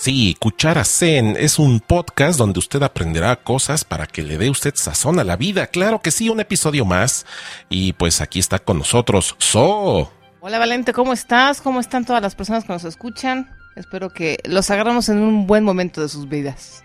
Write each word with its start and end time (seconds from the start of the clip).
Sí, 0.00 0.34
Cuchara 0.40 0.82
Zen 0.86 1.36
es 1.38 1.58
un 1.58 1.78
podcast 1.78 2.38
donde 2.38 2.58
usted 2.58 2.82
aprenderá 2.82 3.36
cosas 3.36 3.84
para 3.84 4.06
que 4.06 4.22
le 4.22 4.38
dé 4.38 4.48
usted 4.48 4.72
sazón 4.74 5.18
a 5.18 5.24
la 5.24 5.36
vida. 5.36 5.66
Claro 5.66 6.00
que 6.00 6.10
sí, 6.10 6.30
un 6.30 6.40
episodio 6.40 6.86
más. 6.86 7.26
Y 7.68 7.92
pues 7.92 8.22
aquí 8.22 8.38
está 8.38 8.60
con 8.60 8.78
nosotros 8.78 9.36
So. 9.36 10.10
Hola 10.40 10.58
Valente, 10.58 10.94
¿cómo 10.94 11.12
estás? 11.12 11.60
¿Cómo 11.60 11.80
están 11.80 12.06
todas 12.06 12.22
las 12.22 12.34
personas 12.34 12.64
que 12.64 12.72
nos 12.72 12.84
escuchan? 12.84 13.50
Espero 13.76 14.08
que 14.08 14.38
los 14.44 14.70
agarramos 14.70 15.10
en 15.10 15.18
un 15.18 15.46
buen 15.46 15.64
momento 15.64 16.00
de 16.00 16.08
sus 16.08 16.26
vidas. 16.30 16.82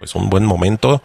Pues 0.00 0.16
un 0.16 0.28
buen 0.28 0.44
momento 0.44 1.00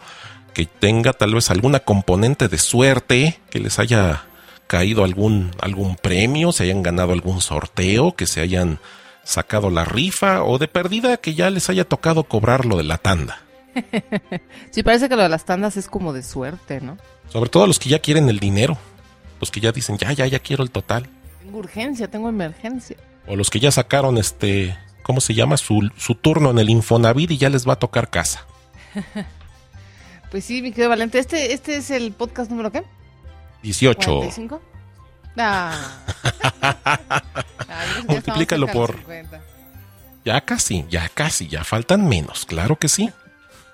que 0.54 0.66
tenga 0.66 1.12
tal 1.12 1.34
vez 1.34 1.52
alguna 1.52 1.78
componente 1.78 2.48
de 2.48 2.58
suerte, 2.58 3.38
que 3.50 3.60
les 3.60 3.78
haya 3.78 4.24
caído 4.66 5.04
algún, 5.04 5.52
algún 5.60 5.94
premio, 5.94 6.50
se 6.50 6.64
hayan 6.64 6.82
ganado 6.82 7.12
algún 7.12 7.40
sorteo, 7.40 8.16
que 8.16 8.26
se 8.26 8.40
hayan 8.40 8.80
sacado 9.24 9.70
la 9.70 9.84
rifa 9.84 10.44
o 10.44 10.58
de 10.58 10.68
perdida 10.68 11.16
que 11.16 11.34
ya 11.34 11.50
les 11.50 11.70
haya 11.70 11.84
tocado 11.84 12.24
cobrar 12.24 12.64
lo 12.64 12.76
de 12.76 12.84
la 12.84 12.98
tanda. 12.98 13.38
sí, 14.70 14.82
parece 14.82 15.08
que 15.08 15.16
lo 15.16 15.22
de 15.22 15.28
las 15.28 15.44
tandas 15.44 15.76
es 15.76 15.88
como 15.88 16.12
de 16.12 16.22
suerte, 16.22 16.80
¿no? 16.80 16.98
Sobre 17.28 17.50
todo 17.50 17.66
los 17.66 17.78
que 17.78 17.88
ya 17.88 17.98
quieren 17.98 18.28
el 18.28 18.38
dinero, 18.38 18.78
los 19.40 19.50
que 19.50 19.60
ya 19.60 19.72
dicen, 19.72 19.98
ya, 19.98 20.12
ya, 20.12 20.26
ya 20.26 20.38
quiero 20.38 20.62
el 20.62 20.70
total. 20.70 21.08
Tengo 21.42 21.58
urgencia, 21.58 22.08
tengo 22.08 22.28
emergencia. 22.28 22.96
O 23.26 23.36
los 23.36 23.50
que 23.50 23.58
ya 23.58 23.70
sacaron 23.70 24.18
este, 24.18 24.76
¿cómo 25.02 25.20
se 25.20 25.34
llama? 25.34 25.56
Su, 25.56 25.90
su 25.96 26.14
turno 26.14 26.50
en 26.50 26.58
el 26.58 26.70
Infonavit 26.70 27.30
y 27.32 27.38
ya 27.38 27.48
les 27.48 27.66
va 27.66 27.74
a 27.74 27.78
tocar 27.78 28.10
casa. 28.10 28.46
pues 30.30 30.44
sí, 30.44 30.62
mi 30.62 30.70
querido 30.70 30.90
Valente, 30.90 31.18
este, 31.18 31.52
este 31.52 31.76
es 31.76 31.90
el 31.90 32.12
podcast 32.12 32.50
número 32.50 32.70
qué? 32.70 32.84
18. 33.62 34.22
¿45? 34.22 34.60
Ah. 35.36 36.00
Multiplícalo 38.06 38.68
por. 38.68 38.96
Ya 40.24 40.40
casi, 40.40 40.86
ya 40.88 41.08
casi, 41.08 41.48
ya 41.48 41.64
faltan 41.64 42.08
menos, 42.08 42.46
claro 42.46 42.76
que 42.76 42.88
sí. 42.88 43.10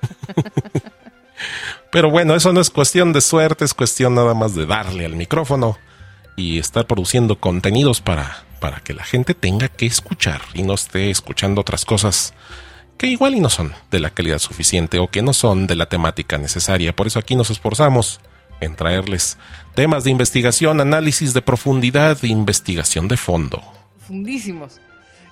Pero 1.92 2.10
bueno, 2.10 2.34
eso 2.34 2.52
no 2.52 2.60
es 2.60 2.70
cuestión 2.70 3.12
de 3.12 3.20
suerte, 3.20 3.64
es 3.64 3.74
cuestión 3.74 4.14
nada 4.14 4.34
más 4.34 4.54
de 4.54 4.66
darle 4.66 5.04
al 5.04 5.16
micrófono 5.16 5.78
y 6.36 6.58
estar 6.58 6.86
produciendo 6.86 7.38
contenidos 7.38 8.00
para, 8.00 8.44
para 8.58 8.80
que 8.80 8.94
la 8.94 9.04
gente 9.04 9.34
tenga 9.34 9.68
que 9.68 9.86
escuchar 9.86 10.40
y 10.54 10.62
no 10.62 10.74
esté 10.74 11.10
escuchando 11.10 11.60
otras 11.60 11.84
cosas 11.84 12.34
que 12.96 13.06
igual 13.06 13.34
y 13.34 13.40
no 13.40 13.48
son 13.48 13.72
de 13.90 14.00
la 14.00 14.10
calidad 14.10 14.38
suficiente 14.38 14.98
o 14.98 15.08
que 15.08 15.22
no 15.22 15.32
son 15.32 15.66
de 15.66 15.74
la 15.74 15.86
temática 15.86 16.36
necesaria. 16.36 16.94
Por 16.94 17.06
eso 17.06 17.18
aquí 17.18 17.34
nos 17.34 17.50
esforzamos 17.50 18.20
en 18.60 18.76
traerles 18.76 19.38
temas 19.74 20.04
de 20.04 20.10
investigación, 20.10 20.80
análisis 20.80 21.34
de 21.34 21.42
profundidad 21.42 22.18
e 22.22 22.28
investigación 22.28 23.08
de 23.08 23.16
fondo. 23.16 23.62
Profundísimos. 23.98 24.80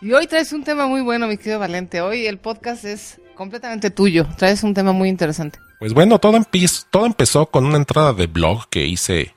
Y 0.01 0.13
hoy 0.13 0.27
traes 0.27 0.53
un 0.53 0.65
tema 0.65 0.87
muy 0.87 1.01
bueno, 1.01 1.27
mi 1.27 1.37
querido 1.37 1.59
Valente. 1.59 2.01
Hoy 2.01 2.27
el 2.27 2.39
podcast 2.39 2.85
es 2.85 3.21
completamente 3.35 3.91
tuyo. 3.91 4.27
Traes 4.37 4.63
un 4.63 4.75
tema 4.75 4.93
muy 4.93 5.09
interesante. 5.09 5.59
Pues 5.79 5.93
bueno, 5.93 6.19
todo, 6.19 6.39
todo 6.91 7.07
empezó 7.07 7.47
con 7.47 7.67
una 7.67 7.77
entrada 7.77 8.13
de 8.13 8.27
blog 8.27 8.69
que 8.69 8.87
hice 8.87 9.35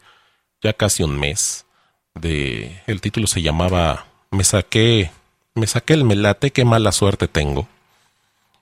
ya 0.61 0.73
casi 0.73 1.03
un 1.03 1.19
mes. 1.19 1.65
De, 2.15 2.81
el 2.87 3.01
título 3.01 3.27
se 3.27 3.41
llamaba 3.41 4.05
Me 4.31 4.43
saqué, 4.43 5.11
me 5.55 5.67
saqué 5.67 5.93
el 5.93 6.03
melate, 6.03 6.51
qué 6.51 6.65
mala 6.65 6.91
suerte 6.91 7.27
tengo. 7.27 7.67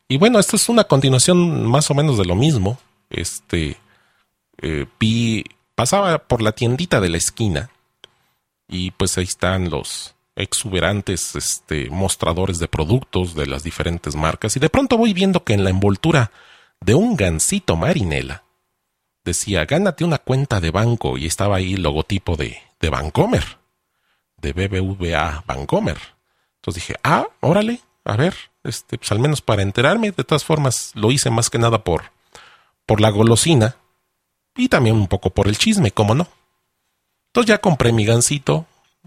Y 0.08 0.18
bueno, 0.18 0.40
esto 0.40 0.56
es 0.56 0.70
una 0.70 0.86
continuación 0.86 1.68
más 1.68 1.92
o 1.92 1.94
menos 1.94 2.18
de 2.18 2.26
lo 2.26 2.36
mismo. 2.36 2.80
Este, 3.10 3.78
eh, 4.62 4.86
vi, 5.00 5.44
pasaba 5.76 6.20
por 6.20 6.42
la 6.42 6.52
tiendita 6.52 7.00
de 7.00 7.10
la 7.10 7.18
esquina 7.18 7.70
y 8.68 8.92
pues 8.92 9.18
ahí 9.18 9.24
están 9.24 9.70
los 9.70 10.16
exuberantes 10.36 11.36
este, 11.36 11.90
mostradores 11.90 12.60
de 12.60 12.68
productos 12.68 13.36
de 13.36 13.48
las 13.48 13.64
diferentes 13.64 14.16
marcas 14.16 14.56
y 14.56 14.60
de 14.60 14.70
pronto 14.70 14.98
voy 14.98 15.14
viendo 15.14 15.44
que 15.44 15.54
en 15.54 15.64
la 15.64 15.70
envoltura 15.70 16.32
de 16.80 16.96
un 16.96 17.16
gansito 17.18 17.76
marinela 17.76 18.44
decía 19.26 19.66
gánate 19.66 20.06
una 20.06 20.18
cuenta 20.18 20.62
de 20.62 20.72
banco 20.72 21.18
y 21.18 21.26
estaba 21.26 21.58
ahí 21.58 21.74
el 21.74 21.84
logotipo 21.84 22.36
de, 22.36 22.58
de 22.80 22.90
Bancomer, 22.90 23.44
de 24.38 24.54
BBVA 24.54 25.44
Bancomer. 25.46 25.98
Entonces 26.58 26.84
dije, 26.84 27.00
ah, 27.04 27.28
órale, 27.42 27.82
a 28.06 28.16
ver, 28.16 28.36
este, 28.64 28.98
pues 28.98 29.12
al 29.12 29.20
menos 29.20 29.42
para 29.42 29.62
enterarme, 29.62 30.12
de 30.12 30.24
todas 30.24 30.44
formas 30.44 30.92
lo 30.96 31.12
hice 31.12 31.30
más 31.30 31.50
que 31.50 31.60
nada 31.60 31.84
por, 31.84 32.12
por 32.86 33.02
la 33.02 33.10
golosina 33.10 33.76
y 34.60 34.68
también 34.68 34.96
un 34.96 35.08
poco 35.08 35.30
por 35.30 35.48
el 35.48 35.58
chisme, 35.58 35.92
¿cómo 35.92 36.14
no? 36.14 36.28
Entonces 37.28 37.48
ya 37.48 37.60
compré 37.60 37.94
mi 37.94 38.06
gancito, 38.06 38.66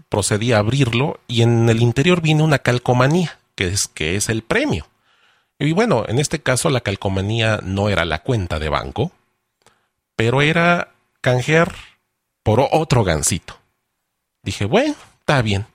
procedí 0.09 0.51
a 0.51 0.57
abrirlo 0.57 1.19
y 1.27 1.43
en 1.43 1.69
el 1.69 1.81
interior 1.81 2.21
viene 2.21 2.43
una 2.43 2.59
calcomanía, 2.59 3.37
que 3.55 3.67
es, 3.67 3.87
que 3.87 4.15
es 4.15 4.29
el 4.29 4.41
premio. 4.41 4.87
Y 5.59 5.71
bueno, 5.71 6.05
en 6.07 6.19
este 6.19 6.41
caso 6.41 6.69
la 6.69 6.81
calcomanía 6.81 7.59
no 7.63 7.89
era 7.89 8.03
la 8.03 8.23
cuenta 8.23 8.59
de 8.59 8.69
banco, 8.69 9.11
pero 10.15 10.41
era 10.41 10.93
canjear 11.21 11.75
por 12.41 12.67
otro 12.71 13.03
gancito. 13.03 13.55
Dije, 14.41 14.65
bueno, 14.65 14.95
está 15.19 15.41
bien. 15.41 15.67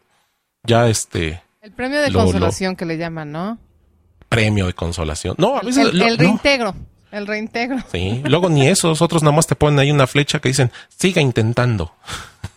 Ya 0.64 0.88
este... 0.88 1.42
El 1.62 1.72
premio 1.72 2.00
de 2.00 2.12
consolación 2.12 2.76
que 2.76 2.84
le 2.84 2.98
llaman, 2.98 3.30
¿no? 3.30 3.58
Premio 4.28 4.66
de 4.66 4.74
consolación. 4.74 5.36
No, 5.38 5.56
a 5.56 5.62
veces... 5.62 5.88
El, 5.92 6.18
reintegro. 6.18 6.74
El 7.10 7.26
reintegro. 7.26 7.78
Sí, 7.90 8.22
luego 8.24 8.50
ni 8.50 8.66
esos, 8.66 9.00
otros 9.00 9.22
nada 9.22 9.34
más 9.34 9.46
te 9.46 9.54
ponen 9.54 9.78
ahí 9.78 9.90
una 9.90 10.06
flecha 10.06 10.40
que 10.40 10.48
dicen, 10.48 10.70
siga 10.88 11.22
intentando. 11.22 11.94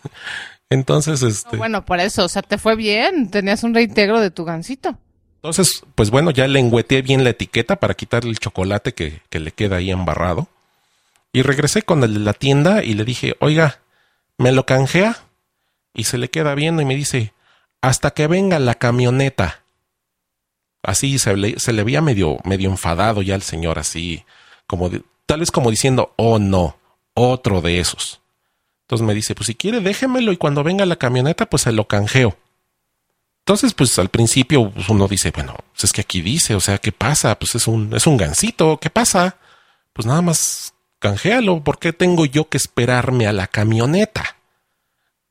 Entonces, 0.70 1.22
este. 1.22 1.56
bueno, 1.56 1.84
por 1.84 2.00
eso, 2.00 2.24
o 2.24 2.28
sea, 2.28 2.42
te 2.42 2.58
fue 2.58 2.76
bien, 2.76 3.30
tenías 3.30 3.62
un 3.62 3.74
reintegro 3.74 4.20
de 4.20 4.30
tu 4.30 4.44
gancito. 4.44 4.98
Entonces, 5.36 5.82
pues 5.94 6.10
bueno, 6.10 6.30
ya 6.30 6.46
le 6.46 6.60
engüeteé 6.60 7.02
bien 7.02 7.24
la 7.24 7.30
etiqueta 7.30 7.76
para 7.76 7.94
quitarle 7.94 8.30
el 8.30 8.38
chocolate 8.38 8.94
que, 8.94 9.20
que 9.28 9.40
le 9.40 9.52
queda 9.52 9.76
ahí 9.76 9.90
embarrado. 9.90 10.48
Y 11.32 11.42
regresé 11.42 11.82
con 11.82 12.04
el 12.04 12.14
de 12.14 12.20
la 12.20 12.32
tienda 12.32 12.84
y 12.84 12.94
le 12.94 13.04
dije, 13.04 13.36
oiga, 13.40 13.80
¿me 14.38 14.52
lo 14.52 14.66
canjea? 14.66 15.16
Y 15.94 16.04
se 16.04 16.18
le 16.18 16.30
queda 16.30 16.54
viendo 16.54 16.80
y 16.80 16.84
me 16.84 16.94
dice, 16.94 17.32
hasta 17.80 18.12
que 18.12 18.26
venga 18.26 18.58
la 18.58 18.74
camioneta. 18.74 19.62
Así 20.82 21.18
se 21.18 21.36
le, 21.36 21.58
se 21.58 21.72
le 21.72 21.84
veía 21.84 22.00
medio, 22.00 22.38
medio 22.44 22.70
enfadado 22.70 23.22
ya 23.22 23.34
el 23.34 23.42
señor, 23.42 23.78
así 23.78 24.24
como 24.72 24.90
tal 25.26 25.40
vez 25.40 25.50
como 25.50 25.70
diciendo, 25.70 26.14
oh 26.16 26.38
no, 26.38 26.78
otro 27.12 27.60
de 27.60 27.78
esos. 27.78 28.22
Entonces 28.86 29.06
me 29.06 29.12
dice, 29.12 29.34
pues 29.34 29.48
si 29.48 29.54
quiere 29.54 29.80
déjemelo 29.80 30.32
y 30.32 30.38
cuando 30.38 30.64
venga 30.64 30.86
la 30.86 30.96
camioneta 30.96 31.44
pues 31.44 31.64
se 31.64 31.72
lo 31.72 31.86
canjeo. 31.86 32.38
Entonces 33.40 33.74
pues 33.74 33.98
al 33.98 34.08
principio 34.08 34.70
pues, 34.70 34.88
uno 34.88 35.08
dice, 35.08 35.30
bueno, 35.30 35.56
pues 35.72 35.84
es 35.84 35.92
que 35.92 36.00
aquí 36.00 36.22
dice, 36.22 36.54
o 36.54 36.60
sea, 36.60 36.78
¿qué 36.78 36.90
pasa? 36.90 37.38
Pues 37.38 37.54
es 37.54 37.66
un, 37.66 37.94
es 37.94 38.06
un 38.06 38.16
gancito, 38.16 38.78
¿qué 38.78 38.88
pasa? 38.88 39.36
Pues 39.92 40.06
nada 40.06 40.22
más 40.22 40.72
canjealo, 41.00 41.62
¿por 41.62 41.78
qué 41.78 41.92
tengo 41.92 42.24
yo 42.24 42.48
que 42.48 42.56
esperarme 42.56 43.26
a 43.26 43.34
la 43.34 43.48
camioneta? 43.48 44.38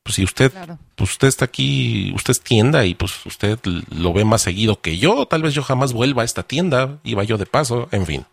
Pues 0.04 0.14
si 0.14 0.22
usted, 0.22 0.52
pues 0.94 1.10
usted 1.10 1.26
está 1.26 1.46
aquí, 1.46 2.12
usted 2.14 2.30
es 2.30 2.40
tienda 2.42 2.86
y 2.86 2.94
pues 2.94 3.26
usted 3.26 3.58
lo 3.90 4.12
ve 4.12 4.24
más 4.24 4.42
seguido 4.42 4.80
que 4.80 4.98
yo, 4.98 5.26
tal 5.26 5.42
vez 5.42 5.52
yo 5.52 5.64
jamás 5.64 5.92
vuelva 5.92 6.22
a 6.22 6.24
esta 6.24 6.44
tienda, 6.44 7.00
iba 7.02 7.24
yo 7.24 7.38
de 7.38 7.46
paso, 7.46 7.88
en 7.90 8.06
fin. 8.06 8.26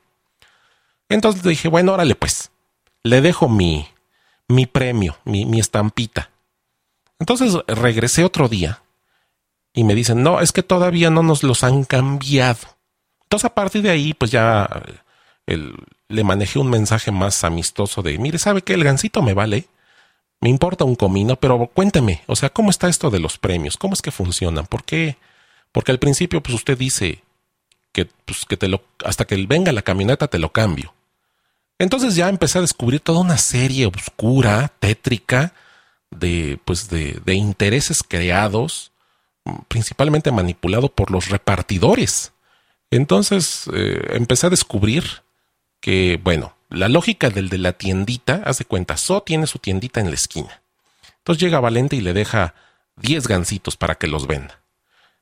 Entonces 1.10 1.44
dije, 1.44 1.68
bueno, 1.68 1.94
órale 1.94 2.16
pues, 2.16 2.52
le 3.04 3.22
dejo 3.22 3.50
mi, 3.50 3.88
mi 4.48 4.68
premio, 4.68 5.18
mi, 5.26 5.46
mi 5.46 5.60
estampita. 5.60 6.30
Entonces 7.18 7.54
regresé 7.68 8.24
otro 8.24 8.48
día 8.48 8.82
y 9.74 9.84
me 9.84 9.96
dicen, 9.96 10.24
no, 10.24 10.40
es 10.40 10.52
que 10.52 10.64
todavía 10.64 11.10
no 11.10 11.24
nos 11.24 11.44
los 11.44 11.64
han 11.64 11.84
cambiado. 11.84 12.60
Entonces 13.24 13.46
a 13.46 13.54
partir 13.54 13.82
de 13.82 13.90
ahí, 13.90 14.14
pues 14.14 14.32
ya 14.32 14.70
el, 15.46 15.76
le 16.08 16.24
manejé 16.24 16.60
un 16.60 16.70
mensaje 16.70 17.12
más 17.12 17.44
amistoso 17.44 18.02
de, 18.02 18.18
mire, 18.18 18.38
¿sabe 18.38 18.62
qué? 18.62 18.74
El 18.74 18.84
gancito 18.84 19.22
me 19.22 19.34
vale. 19.34 19.68
Me 20.42 20.50
importa 20.50 20.86
un 20.86 20.96
comino, 20.96 21.36
pero 21.36 21.68
cuénteme, 21.68 22.22
o 22.26 22.36
sea, 22.36 22.50
¿cómo 22.50 22.70
está 22.70 22.88
esto 22.88 23.10
de 23.10 23.20
los 23.20 23.38
premios? 23.38 23.76
¿Cómo 23.76 23.94
es 23.94 24.02
que 24.02 24.12
funcionan? 24.12 24.68
¿Por 24.68 24.86
qué? 24.86 25.18
Porque 25.74 25.92
al 25.92 26.00
principio, 26.00 26.42
pues 26.42 26.56
usted 26.56 26.78
dice, 26.78 27.24
que, 27.92 28.06
pues, 28.26 28.46
que 28.46 28.58
te 28.58 28.68
lo, 28.68 28.84
hasta 29.04 29.26
que 29.26 29.36
venga 29.46 29.72
la 29.72 29.82
camioneta 29.82 30.28
te 30.28 30.40
lo 30.40 30.52
cambio. 30.52 30.94
Entonces 31.80 32.16
ya 32.16 32.30
empecé 32.30 32.58
a 32.58 32.62
descubrir 32.62 33.00
toda 33.00 33.22
una 33.22 33.38
serie 33.38 33.88
oscura, 33.88 34.72
tétrica, 34.80 35.54
de, 36.12 36.60
pues 36.66 36.90
de, 36.90 37.22
de 37.26 37.34
intereses 37.36 38.04
creados, 38.04 38.92
principalmente 39.68 40.32
manipulado 40.32 40.90
por 40.90 41.10
los 41.10 41.30
repartidores. 41.30 42.34
Entonces 42.92 43.70
eh, 43.74 44.02
empecé 44.12 44.48
a 44.48 44.50
descubrir 44.52 45.24
que, 45.80 46.20
bueno, 46.22 46.56
la 46.70 46.88
lógica 46.88 47.30
del 47.30 47.50
de 47.50 47.58
la 47.58 47.74
tiendita, 47.74 48.42
haz 48.46 48.60
de 48.60 48.66
cuenta, 48.66 48.98
So 48.98 49.22
tiene 49.22 49.48
su 49.48 49.60
tiendita 49.60 50.02
en 50.02 50.10
la 50.10 50.16
esquina. 50.16 50.62
Entonces 51.20 51.42
llega 51.42 51.60
Valente 51.60 51.96
y 51.96 52.02
le 52.02 52.14
deja 52.14 52.56
10 52.98 53.28
gancitos 53.28 53.78
para 53.78 53.96
que 53.96 54.08
los 54.08 54.28
venda. 54.28 54.62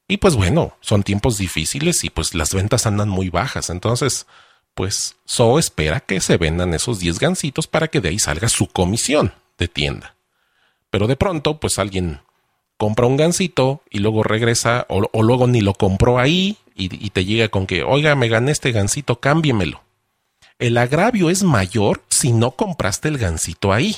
Y 0.08 0.18
pues 0.18 0.36
bueno, 0.36 0.78
son 0.80 1.04
tiempos 1.04 1.38
difíciles 1.38 2.04
y 2.04 2.10
pues 2.10 2.34
las 2.34 2.54
ventas 2.54 2.86
andan 2.86 3.10
muy 3.10 3.30
bajas. 3.30 3.70
Entonces, 3.70 4.26
pues 4.78 5.16
So 5.26 5.58
espera 5.58 6.00
que 6.02 6.22
se 6.22 6.38
vendan 6.38 6.76
esos 6.76 7.00
10 7.00 7.18
gancitos 7.18 7.66
para 7.66 7.88
que 7.88 8.00
de 8.00 8.10
ahí 8.10 8.20
salga 8.20 8.48
su 8.48 8.68
comisión 8.68 9.34
de 9.58 9.68
tienda. 9.68 10.16
Pero 10.92 11.08
de 11.08 11.16
pronto, 11.16 11.60
pues 11.60 11.80
alguien 11.80 12.22
compra 12.78 13.08
un 13.08 13.18
gancito 13.18 13.82
y 13.90 13.98
luego 13.98 14.22
regresa 14.22 14.86
o, 14.88 15.24
luego 15.24 15.48
ni 15.48 15.62
lo 15.62 15.74
compró 15.74 16.20
ahí 16.20 16.58
y, 16.76 17.10
te 17.10 17.26
llega 17.26 17.50
con 17.50 17.66
que, 17.66 17.82
oiga, 17.82 18.14
me 18.14 18.30
gané 18.30 18.52
este 18.52 18.72
gancito, 18.72 19.20
cámbiemelo. 19.20 19.82
El 20.60 20.78
agravio 20.78 21.32
es 21.32 21.42
mayor 21.42 22.04
si 22.08 22.32
no 22.32 22.52
compraste 22.52 23.08
el 23.08 23.18
gancito 23.18 23.74
ahí. 23.74 23.96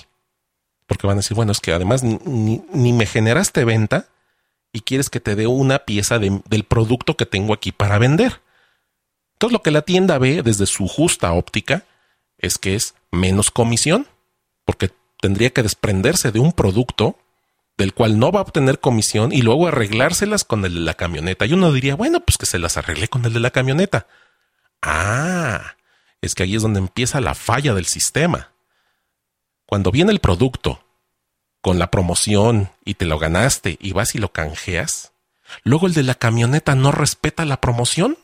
Porque 0.87 1.07
van 1.07 1.17
a 1.17 1.19
decir, 1.19 1.35
bueno, 1.35 1.51
es 1.51 1.59
que 1.59 1.73
además 1.73 2.03
ni, 2.03 2.63
me 2.71 3.05
generaste 3.05 3.65
venta 3.65 4.07
y 4.71 4.79
quieres 4.79 5.09
que 5.09 5.19
te 5.19 5.35
dé 5.35 5.45
una 5.45 5.79
pieza 5.79 6.19
de, 6.19 6.41
del 6.49 6.63
producto 6.63 7.17
que 7.17 7.25
tengo 7.25 7.53
aquí 7.53 7.73
para 7.73 7.97
vender. 7.97 8.39
Entonces 9.39 9.53
lo 9.53 9.61
que 9.61 9.71
la 9.71 9.83
tienda 9.83 10.17
ve 10.17 10.43
desde 10.43 10.65
su 10.65 10.89
justa 10.89 11.31
óptica 11.31 11.85
es 12.39 12.57
que 12.57 12.75
es 12.75 12.93
menos 13.09 13.51
comisión, 13.51 14.05
porque 14.65 14.91
tendría 15.21 15.51
que 15.51 15.63
desprenderse 15.63 16.33
de 16.33 16.41
un 16.41 16.51
producto 16.51 17.17
del 17.77 17.93
cual 17.93 18.19
no 18.19 18.33
va 18.33 18.39
a 18.39 18.43
obtener 18.43 18.81
comisión 18.81 19.31
y 19.31 19.41
luego 19.41 19.69
arreglárselas 19.69 20.43
con 20.43 20.65
el 20.65 20.73
de 20.73 20.81
la 20.81 20.95
camioneta. 20.95 21.45
Y 21.45 21.53
uno 21.53 21.71
diría, 21.71 21.95
bueno, 21.95 22.19
pues 22.19 22.37
que 22.37 22.45
se 22.45 22.59
las 22.59 22.75
arregle 22.75 23.07
con 23.07 23.23
el 23.23 23.31
de 23.31 23.39
la 23.39 23.51
camioneta. 23.51 24.07
Ah, 24.81 25.77
es 26.19 26.35
que 26.35 26.43
ahí 26.43 26.57
es 26.57 26.61
donde 26.61 26.79
empieza 26.79 27.21
la 27.21 27.33
falla 27.33 27.73
del 27.73 27.85
sistema. 27.85 28.51
Cuando 29.65 29.89
viene 29.89 30.11
el 30.11 30.19
producto 30.19 30.83
con 31.61 31.79
la 31.79 31.91
promoción 31.91 32.71
y 32.83 32.95
te 32.95 33.05
lo 33.05 33.17
ganaste 33.17 33.77
y 33.79 33.93
vas 33.93 34.15
y 34.15 34.17
lo 34.17 34.33
canjeas, 34.33 35.13
luego 35.63 35.87
el 35.87 35.93
de 35.93 36.03
la 36.03 36.15
camioneta 36.15 36.75
no 36.75 36.91
respeta 36.91 37.45
la 37.45 37.61
promoción. 37.61 38.17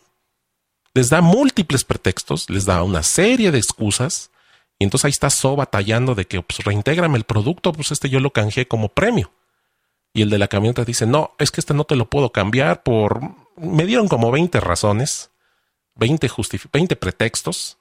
Les 0.96 1.10
da 1.10 1.22
múltiples 1.22 1.84
pretextos, 1.84 2.50
les 2.50 2.66
da 2.66 2.82
una 2.82 3.04
serie 3.04 3.52
de 3.52 3.60
excusas 3.60 4.32
y 4.80 4.86
entonces 4.86 5.06
ahí 5.06 5.12
está 5.12 5.30
So 5.30 5.56
batallando 5.56 6.16
de 6.16 6.26
que 6.26 6.42
pues 6.42 6.64
reintégrame 6.64 7.18
el 7.18 7.26
producto, 7.26 7.74
pues 7.74 7.92
este 7.92 8.10
yo 8.10 8.20
lo 8.20 8.32
canjeé 8.32 8.68
como 8.68 8.90
premio. 8.90 9.32
Y 10.14 10.22
el 10.22 10.30
de 10.30 10.38
la 10.38 10.48
camioneta 10.48 10.86
dice, 10.86 11.06
no, 11.06 11.36
es 11.38 11.52
que 11.52 11.60
este 11.60 11.74
no 11.74 11.84
te 11.84 11.98
lo 11.98 12.10
puedo 12.10 12.32
cambiar 12.32 12.84
por... 12.84 13.20
Me 13.58 13.86
dieron 13.86 14.08
como 14.08 14.32
20 14.32 14.62
razones, 14.62 15.32
20, 15.96 16.30
20 16.72 16.96
pretextos. 16.96 17.78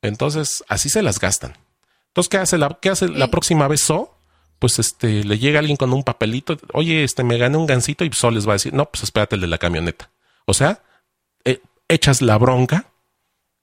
Entonces, 0.00 0.64
así 0.66 0.88
se 0.88 1.02
las 1.02 1.20
gastan. 1.20 1.58
Entonces, 2.08 2.30
¿qué 2.30 2.38
hace 2.38 2.56
la, 2.56 2.78
qué 2.80 2.88
hace 2.88 3.08
la 3.08 3.30
próxima 3.30 3.68
vez 3.68 3.82
So? 3.82 4.16
Pues 4.58 4.78
este, 4.78 5.24
le 5.24 5.38
llega 5.38 5.58
alguien 5.58 5.76
con 5.76 5.92
un 5.92 6.04
papelito, 6.04 6.56
oye, 6.72 7.04
este, 7.04 7.22
me 7.22 7.36
gané 7.36 7.58
un 7.58 7.66
gancito 7.66 8.06
y 8.06 8.12
So 8.12 8.30
les 8.30 8.46
va 8.46 8.52
a 8.52 8.54
decir, 8.54 8.72
no, 8.72 8.86
pues 8.86 9.02
espérate 9.02 9.34
el 9.34 9.42
de 9.42 9.48
la 9.48 9.58
camioneta. 9.58 10.10
O 10.46 10.54
sea, 10.54 10.82
echas 11.88 12.22
la 12.22 12.38
bronca 12.38 12.92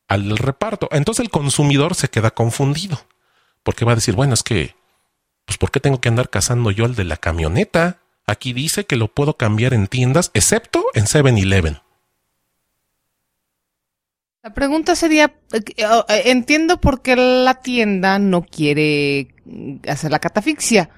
al 0.08 0.38
reparto. 0.38 0.90
Entonces 0.92 1.24
el 1.24 1.30
consumidor 1.30 1.96
se 1.96 2.10
queda 2.10 2.32
confundido. 2.32 3.00
Porque 3.64 3.86
va 3.86 3.92
a 3.92 3.96
decir, 3.96 4.16
bueno, 4.16 4.34
es 4.34 4.44
que, 4.44 4.76
pues, 5.46 5.58
¿por 5.58 5.72
qué 5.72 5.80
tengo 5.80 6.02
que 6.02 6.10
andar 6.10 6.30
cazando 6.30 6.72
yo 6.72 6.86
el 6.86 6.96
de 6.96 7.04
la 7.04 7.18
camioneta? 7.18 8.00
Aquí 8.26 8.54
dice 8.54 8.86
que 8.86 8.96
lo 8.96 9.08
puedo 9.14 9.38
cambiar 9.38 9.74
en 9.74 9.88
tiendas, 9.88 10.32
excepto 10.34 10.86
en 10.94 11.06
7-Eleven. 11.06 11.82
La 14.44 14.54
pregunta 14.56 14.96
sería, 14.96 15.36
eh, 15.54 15.62
eh, 15.78 16.22
entiendo 16.26 16.82
por 16.82 17.04
qué 17.04 17.16
la 17.16 17.62
tienda 17.62 18.18
no 18.18 18.42
quiere 18.42 19.36
hacer 19.88 20.10
la 20.10 20.18
catafixia, 20.18 20.90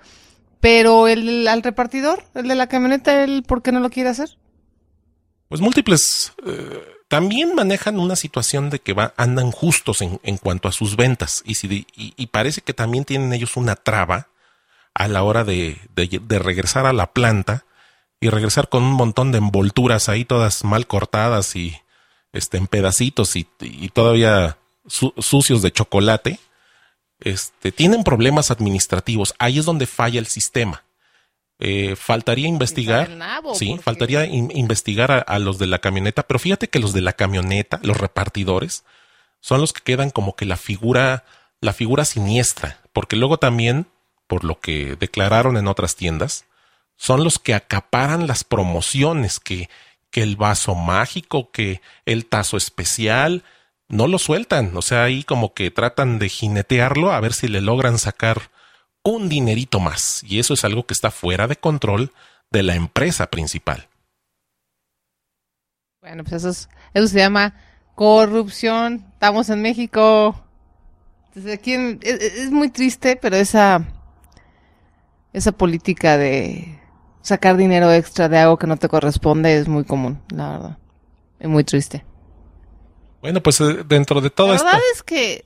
pero 0.62 1.10
el 1.10 1.46
al 1.50 1.62
repartidor, 1.62 2.24
el 2.36 2.48
de 2.48 2.56
la 2.56 2.68
camioneta, 2.68 3.22
¿el 3.22 3.44
por 3.44 3.62
qué 3.62 3.74
no 3.74 3.82
lo 3.82 3.90
quiere 3.90 4.10
hacer? 4.10 4.38
Pues 5.50 5.60
múltiples. 5.60 6.32
Eh, 6.46 6.84
también 7.14 7.54
manejan 7.54 8.00
una 8.00 8.16
situación 8.16 8.72
de 8.72 8.80
que 8.80 8.94
va, 8.94 9.14
andan 9.18 9.52
justos 9.52 10.02
en, 10.02 10.20
en 10.24 10.38
cuanto 10.38 10.68
a 10.68 10.72
sus 10.72 10.96
ventas 10.96 11.44
y, 11.46 11.54
si 11.54 11.86
parece 12.32 12.62
que 12.62 12.74
también 12.74 13.06
tienen 13.06 13.32
ellos 13.34 13.56
una 13.56 13.76
traba 13.76 14.30
a 14.96 15.08
la 15.08 15.22
hora 15.22 15.44
de, 15.44 15.78
regresar 16.28 16.88
a 16.88 16.92
la 16.92 17.12
planta 17.12 17.66
y 18.20 18.30
regresar 18.30 18.68
con 18.68 18.82
un 18.82 18.94
montón 18.94 19.32
de 19.32 19.38
envolturas 19.38 20.10
ahí 20.10 20.26
todas 20.26 20.64
mal 20.64 20.88
cortadas 20.88 21.56
y 21.56 21.80
este, 22.32 22.58
en 22.58 22.66
pedacitos 22.66 23.36
y, 23.36 23.48
y 23.60 23.90
todavía 23.90 24.58
sucios 24.88 25.62
de 25.62 25.72
chocolate, 25.72 26.40
este, 27.20 27.72
tienen 27.72 28.04
problemas 28.04 28.50
administrativos. 28.50 29.36
Ahí 29.38 29.60
es 29.60 29.66
donde 29.66 29.86
falla 29.86 30.18
el 30.18 30.26
sistema. 30.26 30.84
Eh, 31.66 31.96
faltaría 31.96 32.48
investigar, 32.48 33.10
sí, 33.54 33.80
faltaría 33.82 34.26
in, 34.26 34.52
investigar 34.54 35.12
a, 35.12 35.20
a, 35.20 35.40
los 35.40 35.60
de 35.60 35.68
la 35.68 35.80
camioneta, 35.80 36.24
pero 36.28 36.38
fíjate 36.38 36.68
que 36.68 36.80
los 36.80 36.92
de 36.92 37.00
la 37.00 37.14
camioneta, 37.14 37.80
los 37.84 37.96
repartidores, 37.96 38.84
son 39.40 39.62
los 39.62 39.72
que 39.72 39.82
quedan 39.82 40.10
como 40.10 40.36
que 40.36 40.46
la 40.46 40.58
figura, 40.58 41.24
la 41.62 41.72
figura 41.72 42.04
siniestra, 42.04 42.80
porque 42.92 43.16
luego 43.16 43.38
también 43.38 43.88
por 44.28 44.44
lo 44.44 44.60
que 44.60 44.96
declararon 45.00 45.58
en 45.58 45.68
otras 45.68 45.96
tiendas, 45.96 46.46
son 46.96 47.24
los 47.24 47.40
que 47.40 47.54
acaparan 47.54 48.28
las 48.28 48.44
promociones, 48.44 49.40
que, 49.40 49.70
que 50.10 50.24
el 50.24 50.36
vaso 50.36 50.76
mágico, 50.76 51.52
que 51.52 51.82
el 52.06 52.26
tazo 52.26 52.58
especial, 52.58 53.44
no 53.90 54.08
lo 54.08 54.18
sueltan. 54.18 54.76
O 54.76 54.82
sea, 54.82 55.04
ahí 55.04 55.24
como 55.24 55.54
que 55.54 55.72
tratan 55.72 56.20
de 56.20 56.30
jinetearlo 56.30 57.12
a 57.12 57.20
ver 57.20 57.34
si 57.34 57.48
le 57.48 57.62
logran 57.62 58.00
sacar 58.00 58.50
un 59.04 59.30
dinerito 59.30 59.80
más. 59.80 60.24
Y 60.24 60.40
eso 60.40 60.54
es 60.54 60.64
algo 60.64 60.86
que 60.86 60.94
está 60.94 61.12
fuera 61.12 61.48
de 61.48 61.56
control 61.56 62.12
de 62.52 62.64
la 62.64 62.76
empresa 62.76 63.28
principal. 63.28 63.90
Bueno, 66.02 66.24
pues 66.24 66.36
eso, 66.36 66.50
es, 66.50 66.70
eso 66.94 67.08
se 67.08 67.20
llama 67.20 67.56
corrupción. 67.96 69.06
Estamos 69.14 69.50
en 69.50 69.62
México. 69.62 70.36
Entonces 71.28 71.54
aquí 71.54 71.74
es, 71.74 72.22
es 72.22 72.52
muy 72.52 72.70
triste, 72.70 73.18
pero 73.22 73.36
esa 73.36 73.86
esa 75.34 75.52
política 75.52 76.18
de 76.18 76.80
sacar 77.22 77.58
dinero 77.58 77.92
extra 77.92 78.30
de 78.30 78.38
algo 78.38 78.58
que 78.58 78.68
no 78.68 78.78
te 78.78 78.88
corresponde 78.88 79.58
es 79.58 79.68
muy 79.68 79.84
común, 79.84 80.22
la 80.30 80.52
verdad. 80.52 80.78
Es 81.40 81.50
muy 81.50 81.64
triste. 81.64 82.06
Bueno, 83.22 83.42
pues 83.42 83.60
eh, 83.62 83.84
dentro 83.86 84.22
de 84.22 84.30
todo 84.30 84.54
esto. 84.54 84.66
La 84.66 84.74
verdad 84.74 84.88
es 84.94 85.04
que 85.04 85.46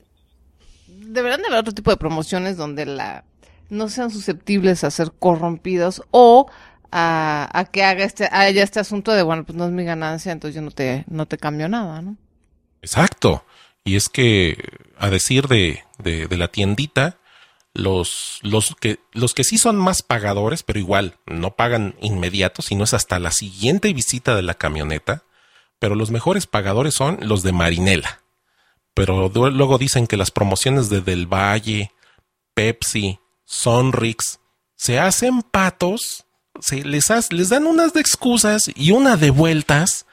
deberán 0.88 1.42
de 1.42 1.48
haber 1.48 1.60
otro 1.60 1.74
tipo 1.74 1.90
de 1.90 1.98
promociones 1.98 2.58
donde 2.58 2.86
la 2.86 3.24
no 3.70 3.90
sean 3.90 4.12
susceptibles 4.12 4.84
a 4.84 4.92
ser 4.92 5.12
corrompidos 5.18 6.04
o 6.12 6.50
a, 6.92 7.70
que 7.72 7.84
haga 7.84 8.04
este, 8.04 8.30
haya 8.32 8.64
este 8.64 8.80
asunto 8.80 9.12
de 9.12 9.24
bueno, 9.24 9.44
pues 9.44 9.58
no 9.58 9.66
es 9.66 9.72
mi 9.72 9.84
ganancia, 9.84 10.32
entonces 10.32 10.56
yo 10.56 10.62
no 10.62 10.72
te, 10.72 11.06
no 11.08 11.26
te 11.26 11.38
cambio 11.38 11.68
nada, 11.68 12.02
¿no? 12.02 12.18
Exacto. 12.82 13.44
Y 13.84 13.96
es 13.96 14.10
que, 14.10 14.58
a 14.98 15.10
decir 15.10 15.48
de, 15.48 15.84
de, 15.98 16.28
de 16.28 16.38
la 16.38 16.50
tiendita, 16.50 17.18
los, 17.78 18.40
los, 18.42 18.76
que, 18.76 19.00
los 19.14 19.34
que 19.34 19.44
sí 19.44 19.58
son 19.58 19.78
más 19.78 20.02
pagadores, 20.02 20.64
pero 20.64 20.80
igual 20.80 21.18
no 21.26 21.56
pagan 21.56 21.96
inmediato, 22.02 22.62
sino 22.62 22.84
es 22.84 22.94
hasta 22.94 23.20
la 23.20 23.32
siguiente 23.32 23.94
visita 23.94 24.36
de 24.36 24.42
la 24.42 24.56
camioneta. 24.56 25.24
Pero 25.80 25.94
los 25.94 26.10
mejores 26.10 26.48
pagadores 26.48 26.96
son 26.96 27.20
los 27.22 27.44
de 27.44 27.52
Marinela. 27.52 28.24
Pero 28.96 29.30
luego 29.30 29.78
dicen 29.78 30.08
que 30.08 30.18
las 30.18 30.32
promociones 30.32 30.90
de 30.90 31.02
Del 31.02 31.32
Valle, 31.32 31.92
Pepsi, 32.56 33.20
Sonrix, 33.48 34.40
se 34.76 35.00
hacen 35.00 35.42
patos, 35.42 36.26
se 36.60 36.84
les, 36.84 37.10
les 37.32 37.50
dan 37.50 37.66
unas 37.66 37.94
de 37.94 38.02
excusas 38.02 38.70
y 38.76 38.92
una 38.92 39.16
de 39.16 39.30
vueltas 39.30 40.06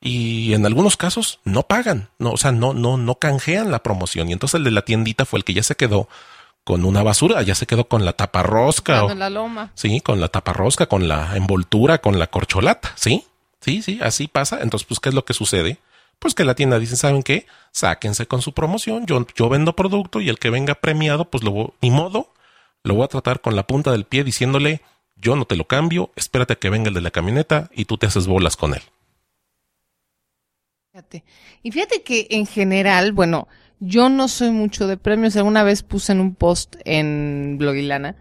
y 0.00 0.54
en 0.54 0.64
algunos 0.64 0.96
casos 0.96 1.40
no 1.44 1.64
pagan, 1.64 2.08
no, 2.18 2.32
o 2.32 2.36
sea, 2.38 2.52
no, 2.52 2.72
no, 2.72 2.96
no 2.96 3.16
canjean 3.16 3.70
la 3.70 3.82
promoción. 3.82 4.30
Y 4.30 4.32
entonces 4.32 4.58
el 4.58 4.64
de 4.64 4.70
la 4.70 4.82
tiendita 4.82 5.26
fue 5.26 5.38
el 5.38 5.44
que 5.44 5.52
ya 5.52 5.62
se 5.62 5.76
quedó 5.76 6.08
con 6.64 6.86
una 6.86 7.02
basura, 7.02 7.42
ya 7.42 7.54
se 7.54 7.66
quedó 7.66 7.86
con 7.86 8.06
la 8.06 8.14
tapa 8.14 8.42
rosca. 8.42 9.02
Con 9.02 9.18
la 9.18 9.28
loma. 9.28 9.72
Sí, 9.74 10.00
con 10.00 10.18
la 10.18 10.28
tapa 10.28 10.54
rosca, 10.54 10.86
con 10.86 11.06
la 11.06 11.36
envoltura, 11.36 11.98
con 11.98 12.18
la 12.18 12.28
corcholata, 12.28 12.92
¿sí? 12.96 13.26
Sí, 13.60 13.82
sí, 13.82 13.98
así 14.00 14.26
pasa. 14.26 14.60
Entonces, 14.62 14.86
pues, 14.88 15.00
¿qué 15.00 15.10
es 15.10 15.14
lo 15.14 15.26
que 15.26 15.34
sucede? 15.34 15.78
Pues 16.18 16.34
que 16.34 16.44
la 16.44 16.54
tienda 16.54 16.78
dice, 16.78 16.96
¿saben 16.96 17.22
qué? 17.22 17.46
Sáquense 17.72 18.26
con 18.26 18.40
su 18.40 18.52
promoción, 18.52 19.06
yo, 19.06 19.26
yo 19.34 19.50
vendo 19.50 19.76
producto 19.76 20.20
y 20.20 20.30
el 20.30 20.38
que 20.38 20.48
venga 20.48 20.74
premiado, 20.74 21.26
pues 21.26 21.44
lo 21.44 21.74
ni 21.82 21.90
modo, 21.90 22.28
lo 22.84 22.94
voy 22.94 23.04
a 23.04 23.08
tratar 23.08 23.40
con 23.40 23.56
la 23.56 23.66
punta 23.66 23.92
del 23.92 24.04
pie 24.04 24.24
diciéndole, 24.24 24.80
yo 25.16 25.36
no 25.36 25.44
te 25.44 25.56
lo 25.56 25.66
cambio, 25.66 26.10
espérate 26.16 26.54
a 26.54 26.56
que 26.56 26.70
venga 26.70 26.88
el 26.88 26.94
de 26.94 27.00
la 27.00 27.10
camioneta 27.10 27.70
y 27.74 27.84
tú 27.84 27.98
te 27.98 28.06
haces 28.06 28.26
bolas 28.26 28.56
con 28.56 28.74
él. 28.74 28.82
Y 31.62 31.70
fíjate 31.70 32.02
que 32.02 32.26
en 32.30 32.46
general, 32.46 33.12
bueno, 33.12 33.48
yo 33.78 34.08
no 34.08 34.28
soy 34.28 34.50
mucho 34.50 34.86
de 34.86 34.96
premios. 34.96 35.36
Alguna 35.36 35.62
vez 35.62 35.82
puse 35.82 36.12
en 36.12 36.20
un 36.20 36.34
post 36.34 36.76
en 36.84 37.56
Blogilana 37.58 38.16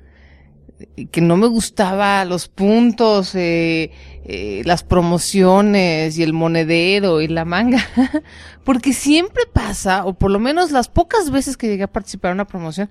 que 1.11 1.21
no 1.21 1.37
me 1.37 1.47
gustaba 1.47 2.23
los 2.25 2.47
puntos, 2.47 3.35
eh, 3.35 3.91
eh, 4.23 4.61
las 4.65 4.83
promociones 4.83 6.17
y 6.17 6.23
el 6.23 6.33
monedero 6.33 7.21
y 7.21 7.27
la 7.27 7.45
manga, 7.45 7.85
porque 8.63 8.93
siempre 8.93 9.43
pasa, 9.51 10.05
o 10.05 10.13
por 10.13 10.31
lo 10.31 10.39
menos 10.39 10.71
las 10.71 10.87
pocas 10.87 11.31
veces 11.31 11.57
que 11.57 11.67
llegué 11.67 11.83
a 11.83 11.91
participar 11.91 12.31
en 12.31 12.35
una 12.35 12.47
promoción, 12.47 12.89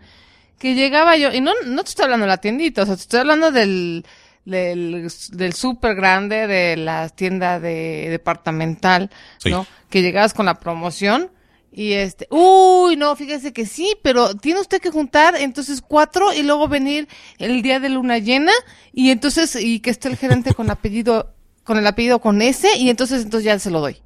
que 0.59 0.75
llegaba 0.75 1.17
yo, 1.17 1.33
y 1.33 1.41
no, 1.41 1.53
no 1.67 1.83
te 1.85 1.91
estoy 1.91 2.05
hablando 2.05 2.25
de 2.25 2.29
la 2.29 2.39
tiendita, 2.39 2.83
o 2.83 2.87
sea, 2.87 2.97
te 2.97 3.03
estoy 3.03 3.21
hablando 3.21 3.51
del, 3.53 4.05
del, 4.45 5.09
del 5.33 5.53
súper 5.53 5.95
grande, 5.95 6.47
de 6.47 6.77
la 6.77 7.09
tienda 7.09 7.61
de 7.61 8.09
departamental, 8.11 9.11
Sí. 9.39 9.51
¿no? 9.51 9.67
Que 9.91 10.03
llegabas 10.03 10.35
con 10.35 10.47
la 10.47 10.59
promoción 10.59 11.31
y 11.71 11.93
este, 11.93 12.27
uy, 12.31 12.97
no, 12.97 13.15
fíjese 13.15 13.53
que 13.53 13.67
sí, 13.67 13.95
pero 14.03 14.35
tiene 14.35 14.61
usted 14.61 14.81
que 14.81 14.91
juntar 14.91 15.37
entonces 15.37 15.81
cuatro 15.81 16.33
y 16.33 16.43
luego 16.43 16.67
venir 16.67 17.09
el 17.39 17.63
día 17.63 17.79
de 17.79 17.89
luna 17.91 18.19
llena 18.19 18.53
y 18.93 19.11
entonces, 19.11 19.55
y 19.57 19.81
que 19.81 19.91
esté 19.91 20.09
el 20.09 20.17
gerente 20.17 20.55
con 20.55 20.71
apellido, 20.71 21.35
con 21.65 21.79
el 21.79 21.87
apellido 21.87 22.21
con 22.21 22.43
S 22.43 22.69
y 22.79 22.91
entonces, 22.91 23.23
entonces 23.23 23.45
ya 23.45 23.59
se 23.59 23.71
lo 23.71 23.81
doy. 23.81 24.03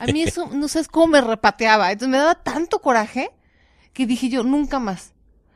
A 0.00 0.06
mí 0.06 0.22
eso, 0.22 0.48
no 0.52 0.68
sabes 0.68 0.88
cómo 0.88 1.06
me 1.06 1.20
repateaba. 1.22 1.90
Entonces 1.92 2.10
me 2.10 2.18
daba 2.18 2.34
tanto 2.34 2.80
coraje 2.80 3.30
que 3.94 4.04
dije 4.04 4.28
yo, 4.28 4.42
nunca 4.42 4.78
más. 4.78 5.11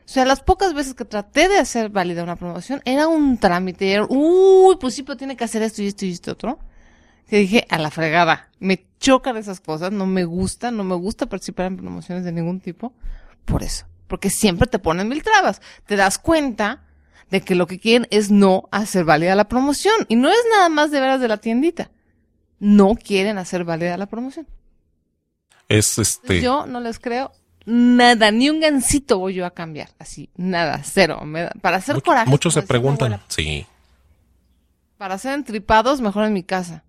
O 0.06 0.08
sea, 0.08 0.24
las 0.24 0.40
pocas 0.40 0.72
veces 0.72 0.94
que 0.94 1.04
traté 1.04 1.48
de 1.48 1.58
hacer 1.58 1.90
válida 1.90 2.22
una 2.22 2.36
promoción, 2.36 2.80
era 2.84 3.08
un 3.08 3.38
trámite. 3.38 3.92
Era, 3.92 4.06
uy, 4.08 4.76
pues 4.80 4.94
sí, 4.94 5.02
pero 5.02 5.16
tiene 5.16 5.36
que 5.36 5.42
hacer 5.42 5.62
esto 5.62 5.82
y 5.82 5.88
esto 5.88 6.06
y 6.06 6.12
esto 6.12 6.30
otro. 6.30 6.60
Que 7.28 7.38
dije, 7.38 7.66
a 7.68 7.78
la 7.78 7.90
fregada. 7.90 8.48
Me 8.60 8.86
chocan 9.00 9.36
esas 9.36 9.58
cosas, 9.58 9.90
no 9.90 10.06
me 10.06 10.24
gusta, 10.24 10.70
no 10.70 10.84
me 10.84 10.94
gusta 10.94 11.26
participar 11.26 11.66
en 11.66 11.76
promociones 11.78 12.24
de 12.24 12.30
ningún 12.30 12.60
tipo. 12.60 12.94
Por 13.44 13.64
eso. 13.64 13.86
Porque 14.06 14.30
siempre 14.30 14.68
te 14.68 14.78
ponen 14.78 15.08
mil 15.08 15.24
trabas. 15.24 15.60
Te 15.86 15.96
das 15.96 16.18
cuenta 16.18 16.84
de 17.28 17.40
que 17.40 17.56
lo 17.56 17.66
que 17.66 17.80
quieren 17.80 18.06
es 18.12 18.30
no 18.30 18.68
hacer 18.70 19.04
válida 19.04 19.34
la 19.34 19.48
promoción. 19.48 20.06
Y 20.06 20.14
no 20.14 20.28
es 20.28 20.38
nada 20.52 20.68
más 20.68 20.92
de 20.92 21.00
veras 21.00 21.20
de 21.20 21.26
la 21.26 21.38
tiendita. 21.38 21.90
No 22.60 22.94
quieren 22.94 23.38
hacer 23.38 23.64
válida 23.64 23.96
la 23.96 24.06
promoción. 24.06 24.46
Es 25.68 25.98
este. 25.98 26.40
Yo 26.40 26.64
no 26.66 26.78
les 26.78 27.00
creo 27.00 27.32
nada, 27.66 28.30
ni 28.30 28.48
un 28.48 28.60
gancito 28.60 29.18
voy 29.18 29.34
yo 29.34 29.44
a 29.46 29.50
cambiar. 29.50 29.90
Así, 29.98 30.30
nada, 30.36 30.80
cero. 30.84 31.20
Me 31.24 31.48
para 31.60 31.76
hacer 31.76 31.96
mucho- 31.96 32.04
coraje. 32.06 32.30
muchos 32.30 32.54
se 32.54 32.62
preguntan. 32.62 33.20
Sí. 33.28 33.66
para 34.96 35.18
ser 35.18 35.34
entripados, 35.34 36.00
mejor 36.00 36.24
en 36.24 36.32
mi 36.32 36.42
casa. 36.42 36.82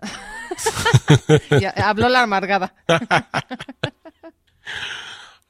ya, 1.60 1.70
habló 1.70 2.08
la 2.08 2.22
amargada. 2.22 2.74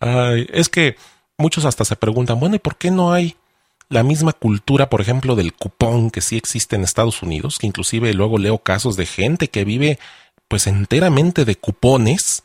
Ay, 0.00 0.46
es 0.52 0.68
que 0.68 0.96
muchos 1.38 1.64
hasta 1.64 1.84
se 1.84 1.96
preguntan, 1.96 2.38
bueno, 2.40 2.56
¿y 2.56 2.58
por 2.58 2.76
qué 2.76 2.90
no 2.90 3.12
hay 3.12 3.36
la 3.88 4.02
misma 4.02 4.32
cultura, 4.32 4.90
por 4.90 5.00
ejemplo, 5.00 5.36
del 5.36 5.52
cupón 5.54 6.10
que 6.10 6.20
sí 6.20 6.36
existe 6.36 6.76
en 6.76 6.82
Estados 6.82 7.22
Unidos? 7.22 7.58
Que 7.58 7.66
inclusive 7.66 8.12
luego 8.14 8.38
leo 8.38 8.58
casos 8.58 8.96
de 8.96 9.06
gente 9.06 9.48
que 9.48 9.64
vive 9.64 9.98
pues 10.48 10.66
enteramente 10.66 11.44
de 11.44 11.56
cupones 11.56 12.44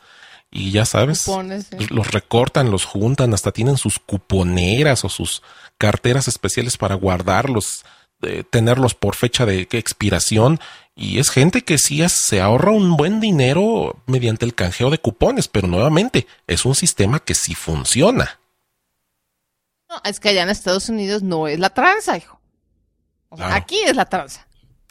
y 0.51 0.71
ya 0.71 0.85
sabes, 0.85 1.23
Cupones, 1.23 1.67
los 1.89 2.11
recortan, 2.11 2.69
los 2.71 2.85
juntan, 2.85 3.33
hasta 3.33 3.51
tienen 3.53 3.77
sus 3.77 3.97
cuponeras 3.99 5.05
o 5.05 5.09
sus 5.09 5.41
carteras 5.77 6.27
especiales 6.27 6.77
para 6.77 6.95
guardarlos, 6.95 7.85
eh, 8.21 8.43
tenerlos 8.47 8.93
por 8.93 9.15
fecha 9.15 9.45
de 9.45 9.61
expiración. 9.71 10.59
Y 10.93 11.19
es 11.19 11.29
gente 11.29 11.63
que 11.63 11.77
sí 11.77 12.01
es- 12.03 12.11
se 12.11 12.41
ahorra 12.41 12.71
un 12.71 12.97
buen 12.97 13.19
dinero 13.21 13.95
mediante 14.05 14.45
el 14.45 14.53
canjeo 14.53 14.89
de 14.89 14.99
cupones, 14.99 15.47
pero 15.47 15.67
nuevamente 15.67 16.27
es 16.47 16.65
un 16.65 16.75
sistema 16.75 17.19
que 17.19 17.33
sí 17.33 17.55
funciona. 17.55 18.39
No, 19.89 20.01
es 20.03 20.19
que 20.19 20.29
allá 20.29 20.43
en 20.43 20.49
Estados 20.49 20.89
Unidos 20.89 21.23
no 21.23 21.47
es 21.47 21.59
la 21.59 21.69
tranza, 21.71 22.17
hijo. 22.17 22.39
O 23.29 23.37
sea, 23.37 23.47
Claro. 23.47 23.61
aquí 23.63 23.79
es 23.85 23.95
la 23.95 24.05
tranza. 24.05 24.45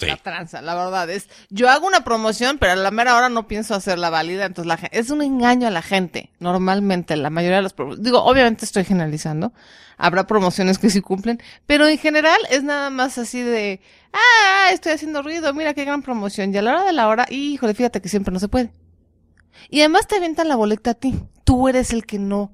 La 0.09 0.16
tranza, 0.16 0.62
la 0.62 0.75
verdad 0.75 1.09
es. 1.11 1.28
Yo 1.50 1.69
hago 1.69 1.87
una 1.87 2.04
promoción, 2.04 2.59
pero 2.59 2.73
a 2.73 2.76
la 2.76 2.90
mera 2.90 3.16
hora 3.16 3.28
no 3.28 3.47
pienso 3.47 3.75
hacerla 3.75 4.11
válida, 4.11 4.47
entonces 4.47 4.66
la 4.66 4.88
es 4.92 5.11
un 5.11 5.23
engaño 5.23 5.66
a 5.66 5.71
la 5.71 5.83
gente. 5.83 6.30
Normalmente, 6.38 7.16
la 7.16 7.30
mayoría 7.30 7.57
de 7.57 7.62
las 7.62 7.73
promociones, 7.73 8.04
digo, 8.04 8.23
obviamente 8.23 8.64
estoy 8.64 8.85
generalizando. 8.85 9.52
Habrá 9.97 10.26
promociones 10.26 10.78
que 10.78 10.88
sí 10.88 11.02
cumplen, 11.02 11.42
pero 11.66 11.87
en 11.87 11.99
general 11.99 12.38
es 12.50 12.62
nada 12.62 12.88
más 12.88 13.19
así 13.19 13.42
de, 13.42 13.80
ah, 14.12 14.71
estoy 14.73 14.92
haciendo 14.92 15.23
ruido, 15.23 15.52
mira 15.52 15.75
qué 15.75 15.85
gran 15.85 16.02
promoción. 16.02 16.54
Y 16.54 16.59
a 16.59 16.62
la 16.62 16.71
hora 16.73 16.85
de 16.85 16.92
la 16.92 17.07
hora, 17.09 17.26
híjole, 17.28 17.75
fíjate 17.75 18.00
que 18.00 18.09
siempre 18.09 18.33
no 18.33 18.40
se 18.40 18.49
puede. 18.49 18.73
Y 19.69 19.80
además 19.80 20.07
te 20.07 20.16
avientan 20.16 20.49
la 20.49 20.57
boleta 20.57 20.92
a 20.92 20.95
ti. 20.95 21.21
Tú 21.45 21.69
eres 21.69 21.92
el 21.92 22.07
que 22.07 22.19
no. 22.19 22.52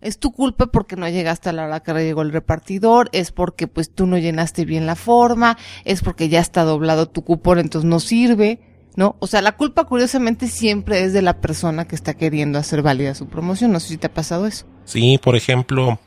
Es 0.00 0.18
tu 0.18 0.32
culpa 0.32 0.66
porque 0.66 0.96
no 0.96 1.08
llegaste 1.08 1.48
a 1.48 1.52
la 1.52 1.64
hora 1.64 1.80
que 1.80 1.92
llegó 1.94 2.22
el 2.22 2.32
repartidor, 2.32 3.08
es 3.12 3.32
porque 3.32 3.66
pues 3.66 3.90
tú 3.90 4.06
no 4.06 4.18
llenaste 4.18 4.64
bien 4.64 4.86
la 4.86 4.94
forma, 4.94 5.56
es 5.84 6.02
porque 6.02 6.28
ya 6.28 6.40
está 6.40 6.64
doblado 6.64 7.08
tu 7.08 7.24
cupón, 7.24 7.58
entonces 7.58 7.88
no 7.88 7.98
sirve, 7.98 8.60
¿no? 8.94 9.16
O 9.20 9.26
sea, 9.26 9.42
la 9.42 9.56
culpa 9.56 9.84
curiosamente 9.84 10.48
siempre 10.48 11.02
es 11.02 11.12
de 11.12 11.22
la 11.22 11.40
persona 11.40 11.86
que 11.86 11.94
está 11.94 12.14
queriendo 12.14 12.58
hacer 12.58 12.82
válida 12.82 13.14
su 13.14 13.26
promoción. 13.26 13.72
No 13.72 13.80
sé 13.80 13.88
si 13.88 13.96
te 13.98 14.08
ha 14.08 14.14
pasado 14.14 14.46
eso. 14.46 14.66
Sí, 14.84 15.18
por 15.18 15.34
ejemplo, 15.34 15.98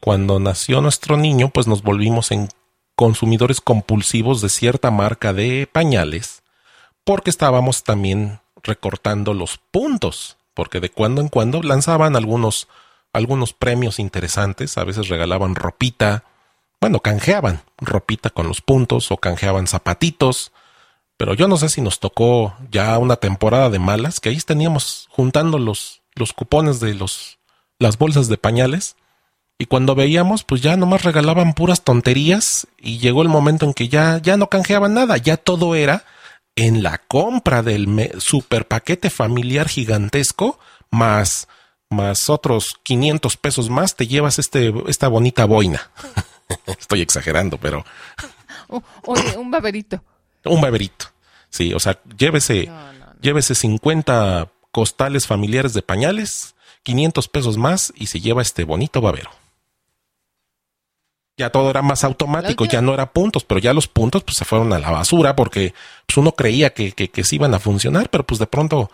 cuando 0.00 0.40
nació 0.40 0.80
nuestro 0.80 1.16
niño, 1.16 1.50
pues 1.50 1.66
nos 1.66 1.82
volvimos 1.82 2.30
en 2.32 2.48
consumidores 2.94 3.60
compulsivos 3.60 4.40
de 4.40 4.48
cierta 4.48 4.90
marca 4.90 5.32
de 5.32 5.68
pañales, 5.70 6.42
porque 7.04 7.30
estábamos 7.30 7.84
también 7.84 8.40
recortando 8.62 9.34
los 9.34 9.58
puntos, 9.70 10.36
porque 10.54 10.80
de 10.80 10.90
cuando 10.90 11.20
en 11.20 11.28
cuando 11.28 11.62
lanzaban 11.62 12.16
algunos 12.16 12.68
algunos 13.12 13.52
premios 13.52 13.98
interesantes, 13.98 14.78
a 14.78 14.84
veces 14.84 15.08
regalaban 15.08 15.54
ropita, 15.54 16.24
bueno, 16.80 17.00
canjeaban 17.00 17.62
ropita 17.78 18.30
con 18.30 18.48
los 18.48 18.60
puntos 18.60 19.12
o 19.12 19.18
canjeaban 19.18 19.66
zapatitos, 19.66 20.52
pero 21.16 21.34
yo 21.34 21.46
no 21.46 21.56
sé 21.56 21.68
si 21.68 21.80
nos 21.80 22.00
tocó 22.00 22.54
ya 22.70 22.98
una 22.98 23.16
temporada 23.16 23.70
de 23.70 23.78
malas, 23.78 24.18
que 24.18 24.30
ahí 24.30 24.38
teníamos 24.38 25.08
juntando 25.10 25.58
los, 25.58 26.02
los 26.14 26.32
cupones 26.32 26.80
de 26.80 26.94
los, 26.94 27.38
las 27.78 27.98
bolsas 27.98 28.28
de 28.28 28.38
pañales, 28.38 28.96
y 29.58 29.66
cuando 29.66 29.94
veíamos, 29.94 30.42
pues 30.42 30.60
ya 30.60 30.76
nomás 30.76 31.04
regalaban 31.04 31.52
puras 31.52 31.84
tonterías, 31.84 32.66
y 32.78 32.98
llegó 32.98 33.22
el 33.22 33.28
momento 33.28 33.66
en 33.66 33.74
que 33.74 33.88
ya, 33.88 34.18
ya 34.18 34.36
no 34.36 34.48
canjeaban 34.48 34.94
nada, 34.94 35.18
ya 35.18 35.36
todo 35.36 35.74
era 35.74 36.04
en 36.56 36.82
la 36.82 36.98
compra 36.98 37.62
del 37.62 38.10
super 38.18 38.66
paquete 38.66 39.10
familiar 39.10 39.68
gigantesco, 39.68 40.58
más, 40.90 41.46
más 41.92 42.28
otros 42.28 42.76
500 42.82 43.36
pesos 43.36 43.70
más, 43.70 43.94
te 43.96 44.06
llevas 44.06 44.38
este, 44.38 44.72
esta 44.88 45.08
bonita 45.08 45.44
boina. 45.44 45.90
Estoy 46.78 47.00
exagerando, 47.00 47.58
pero 47.58 47.84
O- 48.68 48.82
oye, 49.06 49.36
un 49.36 49.50
baberito. 49.50 50.02
un 50.44 50.60
beberito. 50.60 51.06
Sí, 51.50 51.72
o 51.74 51.80
sea, 51.80 52.00
llévese, 52.18 52.66
No, 52.66 52.92
no, 52.94 52.98
no. 53.06 53.12
llévese 53.20 53.54
50 53.54 54.48
costales 54.70 55.26
familiares 55.26 55.74
de 55.74 55.82
pañales, 55.82 56.54
500 56.82 57.28
pesos 57.28 57.58
más 57.58 57.92
y 57.94 58.06
se 58.06 58.20
lleva 58.20 58.40
este 58.42 58.64
bonito 58.64 59.00
babero. 59.02 59.30
Ya 61.38 61.50
todo 61.50 61.70
era 61.70 61.80
más 61.82 62.04
automático, 62.04 62.66
ya 62.66 62.82
no 62.82 62.92
era 62.92 63.12
puntos, 63.12 63.42
pero 63.44 63.58
ya 63.58 63.72
los 63.72 63.88
puntos 63.88 64.22
pues 64.22 64.36
se 64.36 64.44
fueron 64.44 64.72
a 64.72 64.78
la 64.78 64.90
basura 64.90 65.34
porque 65.34 65.74
pues, 66.06 66.16
uno 66.18 66.32
creía 66.32 66.74
que, 66.74 66.92
que, 66.92 67.08
que 67.10 67.24
sí 67.24 67.36
iban 67.36 67.54
a 67.54 67.58
funcionar, 67.58 68.10
pero 68.10 68.24
pues 68.24 68.38
de 68.38 68.46
pronto 68.46 68.90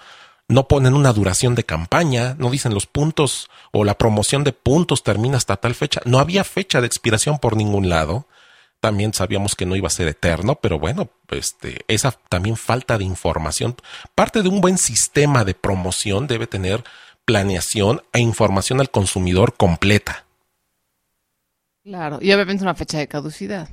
no 0.49 0.67
ponen 0.67 0.95
una 0.95 1.13
duración 1.13 1.55
de 1.55 1.65
campaña, 1.65 2.35
no 2.39 2.51
dicen 2.51 2.73
los 2.73 2.87
puntos 2.87 3.51
o 3.71 3.85
la 3.85 3.99
promoción 3.99 4.45
de 4.45 4.53
puntos 4.53 5.03
termina 5.03 5.37
hasta 5.37 5.59
tal 5.59 5.75
fecha. 5.75 6.01
No 6.07 6.19
había 6.19 6.43
fecha 6.43 6.81
de 6.81 6.87
expiración 6.87 7.39
por 7.39 7.55
ningún 7.55 7.91
lado. 7.91 8.27
También 8.81 9.13
sabíamos 9.13 9.57
que 9.57 9.67
no 9.67 9.77
iba 9.77 9.89
a 9.89 9.91
ser 9.91 10.09
eterno, 10.09 10.55
pero 10.55 10.79
bueno, 10.79 11.11
este, 11.31 11.81
esa 11.89 12.13
también 12.13 12.57
falta 12.57 12.97
de 12.97 13.05
información. 13.05 13.77
Parte 14.15 14.43
de 14.43 14.49
un 14.49 14.63
buen 14.63 14.79
sistema 14.79 15.45
de 15.45 15.55
promoción 15.55 16.27
debe 16.27 16.47
tener 16.47 16.83
planeación 17.27 18.03
e 18.15 18.21
información 18.21 18.81
al 18.81 18.91
consumidor 18.91 19.55
completa. 19.55 20.25
Claro, 21.85 22.21
y 22.23 22.33
obviamente 22.33 22.63
una 22.63 22.75
fecha 22.75 22.99
de 22.99 23.09
caducidad. 23.09 23.69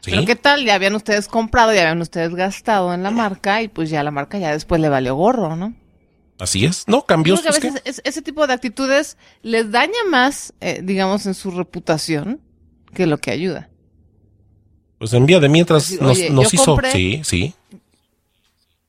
¿sí? 0.00 0.12
Pero 0.12 0.24
qué 0.24 0.36
tal, 0.36 0.64
ya 0.64 0.74
habían 0.74 0.94
ustedes 0.94 1.26
comprado, 1.26 1.72
ya 1.72 1.80
habían 1.80 2.02
ustedes 2.02 2.34
gastado 2.36 2.94
en 2.94 3.02
la 3.02 3.10
marca 3.10 3.62
y 3.62 3.68
pues 3.68 3.90
ya 3.90 4.04
la 4.04 4.12
marca 4.12 4.38
ya 4.38 4.52
después 4.52 4.80
le 4.80 4.88
valió 4.88 5.16
gorro, 5.16 5.56
¿no? 5.56 5.74
Así 6.38 6.64
es. 6.64 6.84
No, 6.86 7.04
cambió. 7.04 7.34
Creo 7.36 7.42
que 7.42 7.48
a 7.48 7.52
es 7.52 7.58
que- 7.58 7.70
veces 7.70 7.82
es- 7.84 8.02
ese 8.04 8.22
tipo 8.22 8.46
de 8.46 8.52
actitudes 8.54 9.16
les 9.42 9.70
daña 9.70 9.98
más, 10.10 10.54
eh, 10.60 10.80
digamos, 10.82 11.26
en 11.26 11.34
su 11.34 11.50
reputación 11.50 12.40
que 12.94 13.06
lo 13.06 13.18
que 13.18 13.30
ayuda. 13.30 13.68
pues 14.98 15.12
en 15.12 15.26
vía 15.26 15.38
de 15.38 15.48
mientras 15.48 15.92
nos, 16.00 16.18
hizo. 16.52 16.74
compré- 16.76 16.90
Sí, 16.92 17.20
sí. 17.24 17.54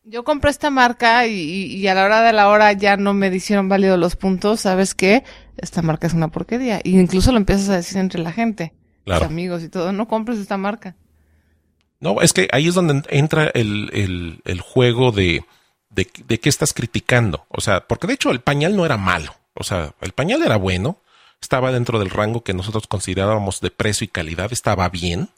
Yo 0.04 0.24
compré 0.24 0.50
esta 0.50 0.72
marca 0.72 1.28
y, 1.28 1.86
a 1.88 1.94
la 1.94 2.04
hora 2.06 2.22
de 2.24 2.34
la 2.34 2.48
hora 2.50 2.74
ya 2.74 2.98
no 2.98 3.14
me 3.14 3.28
hicieron 3.36 3.70
válido 3.70 3.96
los 3.96 4.16
puntos, 4.16 4.62
¿sabes 4.62 4.96
qué? 4.96 5.24
Esta 5.58 5.84
marca 5.84 6.08
es 6.08 6.14
una 6.14 6.30
porquería. 6.30 6.82
Y 6.84 6.98
incluso 7.00 7.32
lo 7.32 7.38
empiezas 7.38 7.70
a 7.70 7.76
decir 7.76 7.98
entre 8.00 8.22
la 8.22 8.32
gente, 8.32 8.74
Claro. 9.06 9.22
tus 9.22 9.28
amigos 9.30 9.62
y 9.64 9.70
todo, 9.70 9.92
no 9.94 10.08
compres 10.08 10.40
esta 10.40 10.58
marca. 10.58 10.96
No, 12.00 12.22
es 12.22 12.34
que 12.34 12.48
ahí 12.54 12.68
es 12.68 12.74
donde 12.74 13.04
entra 13.10 13.52
el, 13.54 13.92
el, 13.94 14.42
el 14.46 14.62
juego 14.62 15.12
de, 15.12 15.44
de, 15.90 16.10
de 16.26 16.40
qué 16.40 16.50
estás 16.50 16.74
criticando. 16.74 17.46
O 17.50 17.62
sea, 17.62 17.88
porque 17.88 18.08
de 18.08 18.14
hecho 18.14 18.32
el 18.32 18.42
pañal 18.42 18.76
no 18.76 18.86
era 18.86 18.98
malo. 18.98 19.36
O 19.54 19.64
sea, 19.64 19.94
el 20.02 20.12
pañal 20.14 20.42
era 20.44 20.56
bueno, 20.56 21.02
estaba 21.42 21.72
dentro 21.72 22.00
del 22.00 22.10
rango 22.10 22.44
que 22.44 22.54
nosotros 22.54 22.88
considerábamos 22.88 23.62
de 23.62 23.72
precio 23.72 24.06
y 24.06 24.10
calidad, 24.10 24.52
estaba 24.52 24.88
bien. 24.90 25.30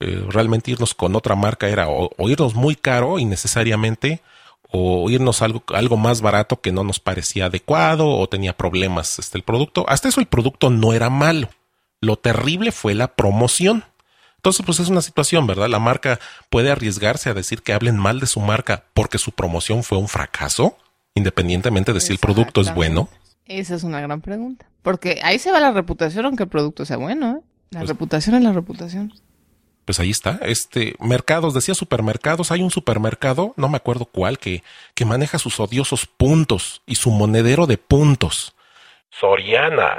Eh, 0.00 0.24
realmente 0.28 0.70
irnos 0.70 0.94
con 0.94 1.16
otra 1.16 1.34
marca 1.34 1.68
era 1.68 1.88
o, 1.88 2.10
o, 2.16 2.28
irnos 2.28 2.54
muy 2.54 2.76
caro 2.76 3.18
innecesariamente 3.18 4.22
o 4.70 5.10
irnos 5.10 5.42
algo, 5.42 5.64
algo 5.74 5.96
más 5.96 6.20
barato 6.20 6.60
que 6.60 6.70
no 6.70 6.84
nos 6.84 7.00
parecía 7.00 7.46
adecuado 7.46 8.08
o 8.08 8.28
tenía 8.28 8.56
problemas 8.56 9.18
este, 9.18 9.38
el 9.38 9.44
producto. 9.44 9.84
Hasta 9.88 10.08
eso 10.08 10.20
el 10.20 10.26
producto 10.26 10.70
no 10.70 10.92
era 10.92 11.10
malo. 11.10 11.48
Lo 12.00 12.16
terrible 12.16 12.70
fue 12.70 12.94
la 12.94 13.08
promoción. 13.08 13.84
Entonces, 14.38 14.64
pues 14.64 14.78
es 14.78 14.88
una 14.88 15.02
situación, 15.02 15.46
¿verdad? 15.48 15.68
La 15.68 15.80
marca 15.80 16.20
puede 16.48 16.70
arriesgarse 16.70 17.28
a 17.28 17.34
decir 17.34 17.62
que 17.62 17.72
hablen 17.72 17.98
mal 17.98 18.20
de 18.20 18.26
su 18.26 18.38
marca 18.38 18.84
porque 18.94 19.18
su 19.18 19.32
promoción 19.32 19.82
fue 19.82 19.98
un 19.98 20.06
fracaso, 20.06 20.76
independientemente 21.14 21.92
de 21.92 22.00
si 22.00 22.12
el 22.12 22.18
producto 22.18 22.60
es 22.60 22.72
bueno. 22.72 23.08
Esa 23.46 23.74
es 23.74 23.82
una 23.82 24.00
gran 24.00 24.20
pregunta. 24.20 24.66
Porque 24.82 25.20
ahí 25.24 25.40
se 25.40 25.50
va 25.50 25.58
la 25.58 25.72
reputación, 25.72 26.24
aunque 26.24 26.44
el 26.44 26.48
producto 26.48 26.84
sea 26.84 26.98
bueno. 26.98 27.38
¿eh? 27.38 27.40
La 27.70 27.80
pues, 27.80 27.90
reputación 27.90 28.36
es 28.36 28.42
la 28.42 28.52
reputación. 28.52 29.12
Pues 29.84 29.98
ahí 29.98 30.10
está. 30.10 30.38
Este, 30.42 30.94
mercados, 31.00 31.52
decía 31.52 31.74
supermercados. 31.74 32.52
Hay 32.52 32.62
un 32.62 32.70
supermercado, 32.70 33.54
no 33.56 33.68
me 33.68 33.76
acuerdo 33.76 34.04
cuál, 34.04 34.38
que, 34.38 34.62
que 34.94 35.04
maneja 35.04 35.38
sus 35.38 35.58
odiosos 35.58 36.06
puntos 36.06 36.82
y 36.86 36.94
su 36.94 37.10
monedero 37.10 37.66
de 37.66 37.78
puntos. 37.78 38.54
Soriana. 39.10 39.96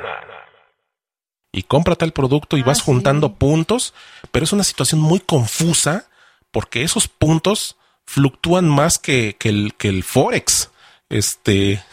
Y 1.52 1.64
compra 1.64 1.96
tal 1.96 2.14
producto 2.14 2.58
y 2.58 2.62
ah, 2.62 2.66
vas 2.66 2.82
juntando 2.82 3.28
sí. 3.28 3.36
puntos, 3.38 3.94
pero 4.32 4.44
es 4.44 4.54
una 4.54 4.64
situación 4.64 5.02
muy 5.02 5.20
confusa 5.20 6.06
porque 6.52 6.84
esos 6.84 7.08
puntos 7.08 7.78
fluctúan 8.06 8.68
más 8.68 9.00
que, 9.00 9.36
que, 9.40 9.50
el, 9.50 9.74
que 9.76 9.90
el 9.90 10.04
Forex. 10.04 10.70
Este. 11.10 11.84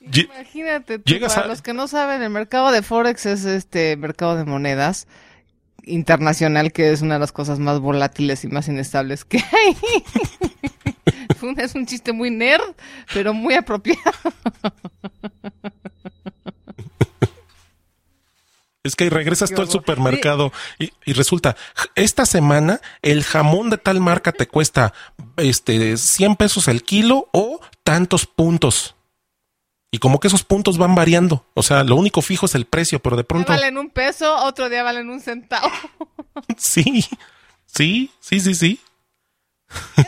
Imagínate, 0.00 0.98
tú, 0.98 1.18
para 1.20 1.42
a... 1.42 1.46
los 1.46 1.62
que 1.62 1.74
no 1.74 1.88
saben, 1.88 2.22
el 2.22 2.30
mercado 2.30 2.70
de 2.70 2.82
Forex 2.82 3.26
es 3.26 3.44
este 3.44 3.96
mercado 3.96 4.36
de 4.36 4.44
monedas 4.44 5.08
internacional 5.84 6.72
que 6.72 6.90
es 6.92 7.02
una 7.02 7.14
de 7.14 7.20
las 7.20 7.32
cosas 7.32 7.58
más 7.58 7.80
volátiles 7.80 8.44
y 8.44 8.48
más 8.48 8.68
inestables 8.68 9.24
que 9.24 9.38
hay. 9.38 9.76
es 11.56 11.74
un 11.74 11.86
chiste 11.86 12.12
muy 12.12 12.30
nerd, 12.30 12.74
pero 13.12 13.34
muy 13.34 13.54
apropiado. 13.54 14.00
Es 18.82 18.94
que 18.94 19.10
regresas 19.10 19.50
tú 19.50 19.62
al 19.62 19.68
supermercado 19.68 20.52
y, 20.78 20.92
y, 21.04 21.12
resulta, 21.12 21.56
esta 21.96 22.24
semana 22.24 22.80
el 23.02 23.24
jamón 23.24 23.68
de 23.68 23.78
tal 23.78 24.00
marca 24.00 24.30
te 24.30 24.46
cuesta 24.46 24.92
este 25.36 25.96
100 25.96 26.36
pesos 26.36 26.68
el 26.68 26.84
kilo 26.84 27.28
o 27.32 27.60
tantos 27.82 28.26
puntos. 28.26 28.94
Y 29.90 29.98
como 29.98 30.20
que 30.20 30.28
esos 30.28 30.44
puntos 30.44 30.78
van 30.78 30.94
variando. 30.94 31.46
O 31.54 31.62
sea, 31.62 31.84
lo 31.84 31.96
único 31.96 32.20
fijo 32.20 32.46
es 32.46 32.54
el 32.54 32.66
precio, 32.66 33.00
pero 33.00 33.16
de 33.16 33.24
pronto. 33.24 33.52
Día 33.52 33.62
valen 33.62 33.78
un 33.78 33.90
peso, 33.90 34.36
otro 34.44 34.68
día 34.68 34.82
valen 34.82 35.08
un 35.08 35.20
centavo. 35.20 35.70
sí, 36.58 37.04
sí, 37.64 38.10
sí, 38.20 38.40
sí, 38.40 38.54
sí. 38.54 38.80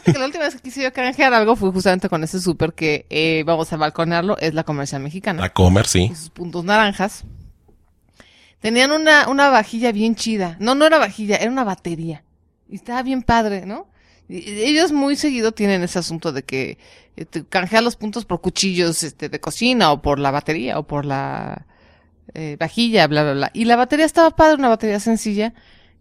Que 0.05 0.13
la 0.13 0.27
última 0.27 0.45
vez 0.45 0.55
que 0.55 0.63
quise 0.63 0.83
yo 0.83 0.93
canjear 0.93 1.35
algo 1.35 1.57
fue 1.57 1.73
justamente 1.73 2.09
con 2.09 2.23
ese 2.23 2.41
súper 2.41 2.73
que 2.73 3.07
eh, 3.11 3.43
vamos 3.45 3.73
a 3.73 3.77
balconearlo, 3.77 4.39
es 4.39 4.55
la 4.55 4.65
comercial 4.65 5.03
mexicana. 5.03 5.43
La 5.43 5.53
comer, 5.53 5.87
sí. 5.87 6.09
Sus 6.09 6.31
puntos 6.31 6.65
naranjas. 6.65 7.25
Tenían 8.61 8.91
una, 8.93 9.29
una 9.29 9.49
vajilla 9.51 9.93
bien 9.93 10.15
chida. 10.15 10.57
No, 10.61 10.75
no 10.75 10.87
era 10.87 10.99
vajilla, 10.99 11.37
era 11.37 11.51
una 11.51 11.65
batería. 11.65 12.25
Y 12.69 12.77
estaba 12.77 13.03
bien 13.03 13.23
padre, 13.23 13.67
¿no? 13.67 13.89
Ellos 14.29 14.93
muy 14.93 15.17
seguido 15.17 15.53
tienen 15.53 15.83
ese 15.83 15.99
asunto 15.99 16.33
de 16.33 16.43
que 16.43 16.79
te 17.31 17.45
canjean 17.47 17.85
los 17.85 17.97
puntos 17.97 18.25
por 18.27 18.41
cuchillos 18.41 19.03
este, 19.03 19.29
de 19.29 19.41
cocina 19.41 19.91
o 19.91 20.03
por 20.03 20.19
la 20.19 20.31
batería 20.31 20.79
o 20.79 20.87
por 20.87 21.07
la 21.07 21.67
eh, 22.35 22.57
vajilla, 22.59 23.07
bla, 23.07 23.23
bla, 23.23 23.33
bla. 23.33 23.51
Y 23.55 23.65
la 23.65 23.77
batería 23.77 24.05
estaba 24.05 24.31
padre, 24.31 24.57
una 24.57 24.69
batería 24.69 25.01
sencilla. 25.01 25.55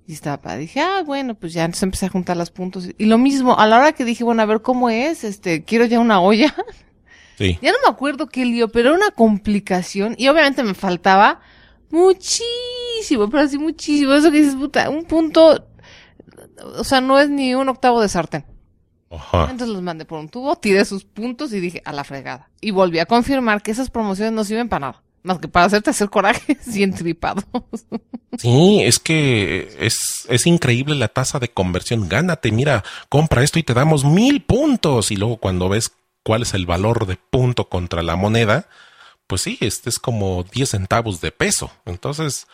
Y 0.07 0.13
estaba. 0.13 0.55
Dije, 0.55 0.79
ah, 0.79 1.03
bueno, 1.05 1.35
pues 1.35 1.51
ya 1.51 1.65
entonces 1.65 1.83
empecé 1.83 2.05
a 2.05 2.09
juntar 2.09 2.37
los 2.37 2.49
puntos. 2.49 2.87
Y 2.97 3.05
lo 3.05 3.17
mismo, 3.17 3.59
a 3.59 3.67
la 3.67 3.77
hora 3.77 3.91
que 3.91 4.05
dije, 4.05 4.23
bueno, 4.23 4.41
a 4.41 4.45
ver 4.45 4.61
cómo 4.61 4.89
es, 4.89 5.25
este, 5.25 5.65
quiero 5.65 5.85
ya 5.85 5.99
una 5.99 6.21
olla. 6.21 6.55
Sí. 7.37 7.59
Ya 7.61 7.71
no 7.71 7.77
me 7.85 7.91
acuerdo 7.91 8.27
qué 8.27 8.45
lío, 8.45 8.69
pero 8.69 8.89
era 8.89 8.97
una 8.97 9.11
complicación. 9.11 10.15
Y 10.17 10.27
obviamente 10.27 10.63
me 10.63 10.73
faltaba 10.73 11.41
muchísimo, 11.91 13.29
pero 13.29 13.43
así 13.43 13.59
muchísimo. 13.59 14.13
Eso 14.13 14.31
que 14.31 14.39
dices, 14.39 14.55
puta, 14.55 14.89
un 14.89 15.03
punto, 15.05 15.67
o 16.63 16.83
sea, 16.83 17.01
no 17.01 17.19
es 17.19 17.29
ni 17.29 17.53
un 17.53 17.69
octavo 17.69 18.01
de 18.01 18.09
sartén. 18.09 18.45
Ajá. 19.11 19.43
Entonces 19.51 19.69
los 19.69 19.83
mandé 19.83 20.05
por 20.05 20.19
un 20.19 20.29
tubo, 20.29 20.55
tiré 20.55 20.83
sus 20.85 21.05
puntos 21.05 21.53
y 21.53 21.59
dije, 21.59 21.81
a 21.85 21.93
la 21.93 22.03
fregada. 22.03 22.49
Y 22.59 22.71
volví 22.71 22.99
a 22.99 23.05
confirmar 23.05 23.61
que 23.61 23.71
esas 23.71 23.89
promociones 23.89 24.33
no 24.33 24.43
sirven 24.43 24.69
para 24.69 24.87
nada. 24.87 25.03
Más 25.27 25.39
que 25.39 25.49
para 25.49 25.65
hacerte 25.65 25.89
hacer 25.89 26.09
corajes 26.09 26.65
y 26.75 26.83
entripados. 26.83 27.43
Sí, 28.37 28.81
es 28.81 28.97
que 28.97 29.75
es, 29.79 30.25
es 30.29 30.47
increíble 30.47 30.95
la 30.95 31.09
tasa 31.09 31.37
de 31.37 31.49
conversión. 31.49 32.07
Gánate, 32.07 32.51
mira, 32.51 32.83
compra 33.09 33.43
esto 33.43 33.59
y 33.59 33.63
te 33.63 33.73
damos 33.73 34.05
mil 34.05 34.41
puntos. 34.41 35.11
Y 35.11 35.17
luego 35.17 35.35
cuando 35.35 35.67
ves 35.67 35.91
cuál 36.23 36.43
es 36.43 36.53
el 36.53 36.65
valor 36.65 37.07
de 37.07 37.17
punto 37.17 37.67
contra 37.67 38.03
la 38.03 38.15
moneda, 38.15 38.69
pues 39.27 39.41
sí, 39.41 39.57
este 39.59 39.89
es 39.89 39.99
como 39.99 40.43
10 40.43 40.69
centavos 40.69 41.19
de 41.19 41.31
peso. 41.31 41.71
Entonces, 41.85 42.47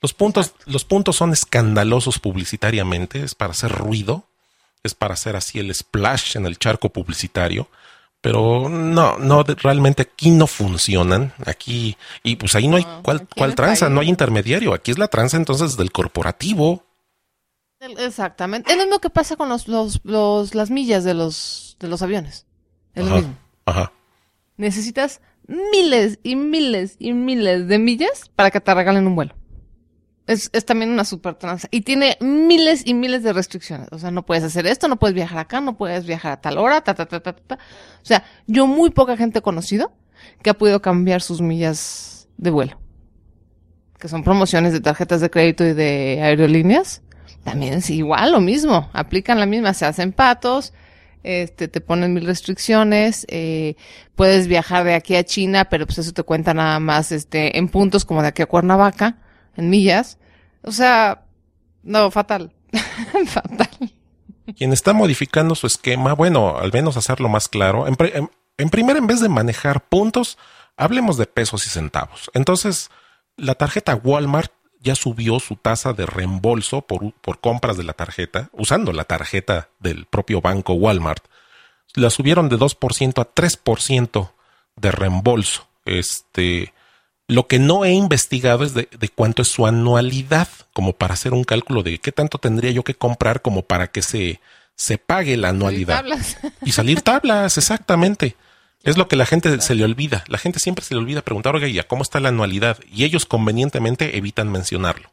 los 0.00 0.14
puntos, 0.14 0.54
los 0.64 0.86
puntos 0.86 1.16
son 1.16 1.32
escandalosos 1.32 2.18
publicitariamente, 2.18 3.22
es 3.22 3.34
para 3.34 3.52
hacer 3.52 3.70
ruido, 3.70 4.24
es 4.82 4.94
para 4.94 5.14
hacer 5.14 5.36
así 5.36 5.58
el 5.58 5.74
splash 5.74 6.36
en 6.36 6.46
el 6.46 6.58
charco 6.58 6.88
publicitario, 6.88 7.68
pero 8.24 8.70
no, 8.70 9.18
no, 9.18 9.42
realmente 9.42 10.00
aquí 10.00 10.30
no 10.30 10.46
funcionan, 10.46 11.34
aquí, 11.44 11.94
y 12.22 12.36
pues 12.36 12.54
ahí 12.54 12.68
no 12.68 12.78
hay 12.78 12.86
cuál, 13.02 13.28
cuál 13.28 13.54
tranza, 13.54 13.90
no 13.90 14.00
hay 14.00 14.08
intermediario, 14.08 14.72
aquí 14.72 14.92
es 14.92 14.98
la 14.98 15.08
tranza 15.08 15.36
entonces 15.36 15.76
del 15.76 15.92
corporativo. 15.92 16.86
Exactamente, 17.80 18.72
es 18.72 18.78
lo 18.78 18.84
mismo 18.84 18.98
que 18.98 19.10
pasa 19.10 19.36
con 19.36 19.50
los, 19.50 19.68
los, 19.68 20.00
los 20.04 20.54
las 20.54 20.70
millas 20.70 21.04
de 21.04 21.12
los, 21.12 21.76
de 21.78 21.86
los 21.86 22.00
aviones, 22.00 22.46
es 22.94 23.04
ajá, 23.04 23.10
lo 23.10 23.16
mismo. 23.20 23.36
Ajá. 23.66 23.92
Necesitas 24.56 25.20
miles 25.46 26.18
y 26.22 26.36
miles 26.36 26.96
y 26.98 27.12
miles 27.12 27.68
de 27.68 27.78
millas 27.78 28.30
para 28.34 28.50
que 28.50 28.62
te 28.62 28.72
regalen 28.72 29.06
un 29.06 29.16
vuelo. 29.16 29.34
Es, 30.26 30.48
es 30.52 30.64
también 30.64 30.90
una 30.90 31.04
super 31.04 31.34
tranza. 31.34 31.68
Y 31.70 31.82
tiene 31.82 32.16
miles 32.20 32.82
y 32.86 32.94
miles 32.94 33.22
de 33.22 33.32
restricciones. 33.32 33.88
O 33.92 33.98
sea, 33.98 34.10
no 34.10 34.24
puedes 34.24 34.44
hacer 34.44 34.66
esto, 34.66 34.88
no 34.88 34.98
puedes 34.98 35.14
viajar 35.14 35.38
acá, 35.38 35.60
no 35.60 35.76
puedes 35.76 36.06
viajar 36.06 36.32
a 36.32 36.40
tal 36.40 36.58
hora, 36.58 36.80
ta, 36.80 36.94
ta, 36.94 37.06
ta, 37.06 37.20
ta, 37.20 37.34
ta. 37.34 37.54
O 37.56 38.06
sea, 38.06 38.24
yo 38.46 38.66
muy 38.66 38.90
poca 38.90 39.16
gente 39.16 39.40
he 39.40 39.42
conocido 39.42 39.92
que 40.42 40.50
ha 40.50 40.54
podido 40.54 40.80
cambiar 40.80 41.20
sus 41.20 41.40
millas 41.40 42.28
de 42.38 42.50
vuelo. 42.50 42.78
Que 43.98 44.08
son 44.08 44.24
promociones 44.24 44.72
de 44.72 44.80
tarjetas 44.80 45.20
de 45.20 45.30
crédito 45.30 45.64
y 45.64 45.74
de 45.74 46.20
aerolíneas. 46.22 47.02
También 47.42 47.74
es 47.74 47.90
igual, 47.90 48.32
lo 48.32 48.40
mismo. 48.40 48.88
Aplican 48.94 49.38
la 49.38 49.46
misma, 49.46 49.74
se 49.74 49.84
hacen 49.84 50.12
patos, 50.12 50.72
este, 51.22 51.68
te 51.68 51.80
ponen 51.80 52.14
mil 52.14 52.26
restricciones, 52.26 53.26
eh, 53.28 53.76
puedes 54.14 54.46
viajar 54.46 54.84
de 54.84 54.94
aquí 54.94 55.16
a 55.16 55.24
China, 55.24 55.66
pero 55.66 55.86
pues 55.86 55.98
eso 55.98 56.12
te 56.12 56.22
cuenta 56.22 56.54
nada 56.54 56.80
más, 56.80 57.12
este, 57.12 57.58
en 57.58 57.68
puntos 57.68 58.04
como 58.04 58.22
de 58.22 58.28
aquí 58.28 58.42
a 58.42 58.46
Cuernavaca, 58.46 59.18
en 59.56 59.70
millas. 59.70 60.18
O 60.62 60.72
sea, 60.72 61.24
no, 61.82 62.10
fatal. 62.10 62.52
fatal. 63.26 63.68
Quien 64.56 64.72
está 64.72 64.92
modificando 64.92 65.54
su 65.54 65.66
esquema, 65.66 66.12
bueno, 66.14 66.58
al 66.58 66.72
menos 66.72 66.96
hacerlo 66.96 67.28
más 67.28 67.48
claro, 67.48 67.86
en, 67.86 67.96
en, 67.98 68.30
en 68.58 68.90
en 68.96 69.06
vez 69.06 69.20
de 69.20 69.28
manejar 69.28 69.84
puntos, 69.84 70.38
hablemos 70.76 71.16
de 71.16 71.26
pesos 71.26 71.66
y 71.66 71.70
centavos. 71.70 72.30
Entonces, 72.34 72.90
la 73.36 73.54
tarjeta 73.54 73.94
Walmart 73.96 74.52
ya 74.80 74.94
subió 74.94 75.40
su 75.40 75.56
tasa 75.56 75.94
de 75.94 76.04
reembolso 76.04 76.82
por, 76.82 77.12
por, 77.14 77.40
compras 77.40 77.78
de 77.78 77.84
la 77.84 77.94
tarjeta, 77.94 78.50
usando 78.52 78.92
la 78.92 79.04
tarjeta 79.04 79.70
del 79.80 80.04
propio 80.04 80.42
banco 80.42 80.74
Walmart. 80.74 81.24
La 81.94 82.10
subieron 82.10 82.50
de 82.50 82.58
2% 82.58 83.20
a 83.20 83.34
3% 83.34 84.30
de 84.76 84.90
reembolso. 84.90 85.66
Este, 85.86 86.74
lo 87.28 87.46
que 87.46 87.58
no 87.58 87.84
he 87.84 87.92
investigado 87.92 88.64
es 88.64 88.74
de, 88.74 88.88
de, 88.98 89.08
cuánto 89.08 89.42
es 89.42 89.48
su 89.48 89.66
anualidad, 89.66 90.48
como 90.72 90.92
para 90.92 91.14
hacer 91.14 91.32
un 91.32 91.44
cálculo 91.44 91.82
de 91.82 91.98
qué 91.98 92.12
tanto 92.12 92.38
tendría 92.38 92.70
yo 92.70 92.82
que 92.82 92.94
comprar 92.94 93.40
como 93.40 93.62
para 93.62 93.86
que 93.88 94.02
se, 94.02 94.40
se 94.76 94.98
pague 94.98 95.36
la 95.36 95.50
anualidad. 95.50 96.04
Y 96.64 96.72
salir 96.72 97.02
tablas, 97.02 97.56
exactamente. 97.58 98.36
Es 98.82 98.98
lo 98.98 99.08
que 99.08 99.16
la 99.16 99.24
gente 99.24 99.60
se 99.62 99.74
le 99.74 99.84
olvida. 99.84 100.24
La 100.28 100.36
gente 100.36 100.58
siempre 100.58 100.84
se 100.84 100.94
le 100.94 101.00
olvida 101.00 101.22
preguntar, 101.22 101.54
oiga, 101.54 101.66
¿ya 101.68 101.84
cómo 101.84 102.02
está 102.02 102.20
la 102.20 102.28
anualidad? 102.28 102.78
Y 102.92 103.04
ellos 103.04 103.24
convenientemente 103.24 104.18
evitan 104.18 104.52
mencionarlo. 104.52 105.10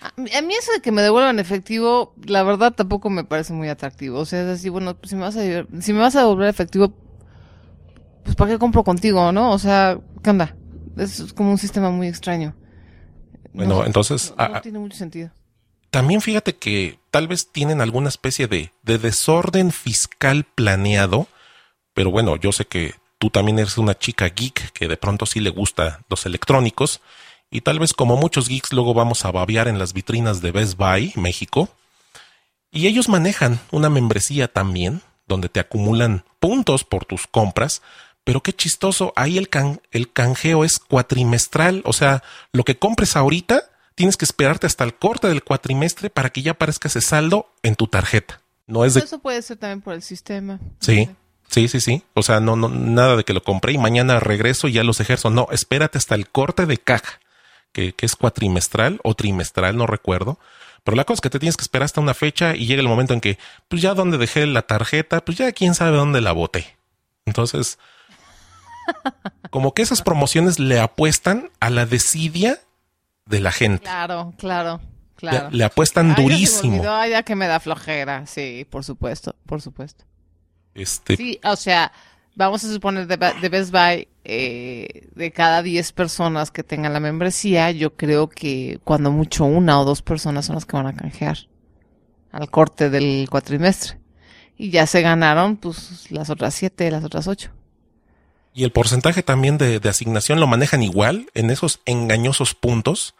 A 0.00 0.42
mí 0.42 0.54
eso 0.54 0.72
de 0.72 0.80
que 0.80 0.90
me 0.90 1.02
devuelvan 1.02 1.38
efectivo, 1.38 2.14
la 2.24 2.42
verdad 2.42 2.72
tampoco 2.72 3.10
me 3.10 3.24
parece 3.24 3.52
muy 3.52 3.68
atractivo. 3.68 4.18
O 4.18 4.24
sea, 4.24 4.42
es 4.42 4.58
así, 4.58 4.70
bueno, 4.70 4.96
pues 4.96 5.10
si 5.10 5.16
me 5.16 5.22
vas 5.22 5.36
a, 5.36 5.42
si 5.80 5.92
me 5.92 6.00
vas 6.00 6.16
a 6.16 6.20
devolver 6.20 6.48
efectivo, 6.48 6.94
pues 8.24 8.36
¿para 8.36 8.50
qué 8.52 8.58
compro 8.58 8.84
contigo, 8.84 9.32
no? 9.32 9.52
O 9.52 9.58
sea, 9.58 9.98
¿qué 10.22 10.30
onda? 10.30 10.56
Es 10.96 11.32
como 11.32 11.50
un 11.50 11.58
sistema 11.58 11.90
muy 11.90 12.08
extraño. 12.08 12.54
Bueno, 13.52 13.76
no, 13.76 13.86
entonces... 13.86 14.34
No, 14.38 14.48
no 14.48 14.60
tiene 14.60 14.78
mucho 14.78 14.96
sentido. 14.96 15.30
también 15.90 16.20
fíjate 16.20 16.56
que 16.56 16.98
tal 17.10 17.28
vez 17.28 17.52
tienen 17.52 17.80
alguna 17.80 18.08
especie 18.08 18.46
de, 18.46 18.72
de 18.82 18.98
desorden 18.98 19.72
fiscal 19.72 20.44
planeado, 20.44 21.26
pero 21.94 22.10
bueno, 22.10 22.36
yo 22.36 22.52
sé 22.52 22.64
que 22.64 22.94
tú 23.18 23.30
también 23.30 23.58
eres 23.58 23.78
una 23.78 23.96
chica 23.98 24.28
geek 24.28 24.72
que 24.72 24.88
de 24.88 24.96
pronto 24.96 25.26
sí 25.26 25.40
le 25.40 25.50
gusta 25.50 26.00
los 26.08 26.24
electrónicos 26.26 27.00
y 27.50 27.60
tal 27.60 27.78
vez 27.78 27.92
como 27.92 28.16
muchos 28.16 28.48
geeks 28.48 28.72
luego 28.72 28.94
vamos 28.94 29.24
a 29.24 29.30
babear 29.30 29.68
en 29.68 29.78
las 29.78 29.92
vitrinas 29.92 30.40
de 30.40 30.50
Best 30.52 30.76
Buy 30.78 31.12
México 31.16 31.68
y 32.70 32.86
ellos 32.86 33.08
manejan 33.10 33.60
una 33.70 33.90
membresía 33.90 34.48
también 34.48 35.02
donde 35.28 35.50
te 35.50 35.60
acumulan 35.60 36.24
puntos 36.40 36.84
por 36.84 37.04
tus 37.04 37.26
compras, 37.26 37.82
pero 38.24 38.42
qué 38.42 38.52
chistoso, 38.52 39.12
ahí 39.16 39.38
el, 39.38 39.48
el 39.90 40.12
canjeo 40.12 40.64
es 40.64 40.78
cuatrimestral, 40.78 41.82
o 41.84 41.92
sea, 41.92 42.22
lo 42.52 42.64
que 42.64 42.78
compres 42.78 43.16
ahorita 43.16 43.64
tienes 43.94 44.16
que 44.16 44.24
esperarte 44.24 44.66
hasta 44.66 44.84
el 44.84 44.94
corte 44.94 45.28
del 45.28 45.42
cuatrimestre 45.42 46.10
para 46.10 46.30
que 46.30 46.42
ya 46.42 46.52
aparezca 46.52 46.88
ese 46.88 47.00
saldo 47.00 47.52
en 47.62 47.74
tu 47.74 47.86
tarjeta. 47.86 48.40
No 48.66 48.84
es 48.84 48.94
de... 48.94 49.00
Eso 49.00 49.18
puede 49.18 49.42
ser 49.42 49.58
también 49.58 49.80
por 49.80 49.94
el 49.94 50.02
sistema. 50.02 50.60
Sí. 50.80 51.10
Sí, 51.48 51.68
sí, 51.68 51.80
sí. 51.80 52.02
O 52.14 52.22
sea, 52.22 52.40
no, 52.40 52.56
no, 52.56 52.70
nada 52.70 53.16
de 53.16 53.24
que 53.24 53.34
lo 53.34 53.42
compré 53.42 53.72
y 53.72 53.78
mañana 53.78 54.18
regreso 54.20 54.68
y 54.68 54.72
ya 54.72 54.84
los 54.84 55.00
ejerzo. 55.00 55.28
No, 55.28 55.48
espérate 55.50 55.98
hasta 55.98 56.14
el 56.14 56.30
corte 56.30 56.64
de 56.64 56.78
caja, 56.78 57.20
que, 57.72 57.92
que 57.92 58.06
es 58.06 58.16
cuatrimestral 58.16 59.00
o 59.04 59.14
trimestral, 59.14 59.76
no 59.76 59.86
recuerdo. 59.86 60.38
Pero 60.82 60.96
la 60.96 61.04
cosa 61.04 61.16
es 61.16 61.20
que 61.20 61.30
te 61.30 61.38
tienes 61.38 61.58
que 61.58 61.62
esperar 61.62 61.84
hasta 61.84 62.00
una 62.00 62.14
fecha 62.14 62.56
y 62.56 62.66
llega 62.66 62.80
el 62.80 62.88
momento 62.88 63.12
en 63.12 63.20
que, 63.20 63.38
pues 63.68 63.82
ya 63.82 63.92
donde 63.92 64.16
dejé 64.16 64.46
la 64.46 64.62
tarjeta, 64.62 65.22
pues 65.22 65.36
ya 65.36 65.52
quién 65.52 65.74
sabe 65.74 65.98
dónde 65.98 66.22
la 66.22 66.32
boté. 66.32 66.76
Entonces, 67.26 67.78
como 69.50 69.74
que 69.74 69.82
esas 69.82 70.02
promociones 70.02 70.58
le 70.58 70.80
apuestan 70.80 71.50
a 71.60 71.70
la 71.70 71.86
desidia 71.86 72.60
de 73.26 73.40
la 73.40 73.52
gente. 73.52 73.84
Claro, 73.84 74.34
claro, 74.38 74.80
claro. 75.16 75.50
Le, 75.50 75.64
apuestan 75.64 76.14
durísimo. 76.14 76.82
Ya, 76.82 77.06
ya 77.06 77.22
que 77.22 77.36
me 77.36 77.46
da 77.46 77.60
flojera, 77.60 78.26
sí, 78.26 78.66
por 78.68 78.84
supuesto, 78.84 79.36
por 79.46 79.60
supuesto. 79.60 80.04
Este... 80.74 81.16
Sí, 81.16 81.38
o 81.44 81.56
sea, 81.56 81.92
vamos 82.34 82.64
a 82.64 82.72
suponer 82.72 83.06
de, 83.06 83.16
de 83.16 83.48
Best 83.48 83.72
Buy, 83.72 84.08
eh, 84.24 85.08
de 85.14 85.32
cada 85.32 85.62
10 85.62 85.92
personas 85.92 86.50
que 86.50 86.62
tengan 86.62 86.92
la 86.92 87.00
membresía, 87.00 87.70
yo 87.72 87.94
creo 87.94 88.28
que 88.28 88.80
cuando 88.84 89.10
mucho 89.10 89.44
una 89.44 89.80
o 89.80 89.84
dos 89.84 90.02
personas 90.02 90.46
son 90.46 90.54
las 90.54 90.64
que 90.64 90.76
van 90.76 90.86
a 90.86 90.96
canjear 90.96 91.38
al 92.30 92.50
corte 92.50 92.90
del 92.90 93.28
cuatrimestre. 93.30 93.98
Y 94.56 94.70
ya 94.70 94.86
se 94.86 95.02
ganaron, 95.02 95.56
pues, 95.56 96.10
las 96.10 96.30
otras 96.30 96.54
siete, 96.54 96.90
las 96.90 97.04
otras 97.04 97.26
ocho. 97.26 97.50
Y 98.54 98.64
el 98.64 98.72
porcentaje 98.72 99.22
también 99.22 99.58
de, 99.58 99.80
asignación 99.88 100.40
lo 100.40 100.46
manejan 100.46 100.82
igual 100.82 101.30
en 101.34 101.50
esos 101.50 101.80
engañosos 101.86 102.54
puntos 102.54 103.14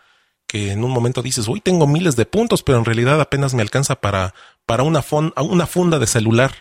que 0.47 0.73
en 0.73 0.85
un 0.85 0.91
momento 0.91 1.23
dices, 1.23 1.49
uy, 1.49 1.61
tengo 1.61 1.87
miles 1.87 2.17
de 2.17 2.27
puntos, 2.27 2.63
pero 2.63 2.79
en 2.79 2.85
realidad 2.85 3.21
apenas 3.21 3.55
me 3.55 3.63
alcanza 3.63 3.97
para, 3.97 4.35
para 4.67 4.83
una, 4.83 5.03
una 5.37 5.67
funda 5.67 5.99
de 5.99 6.07
celular. 6.07 6.53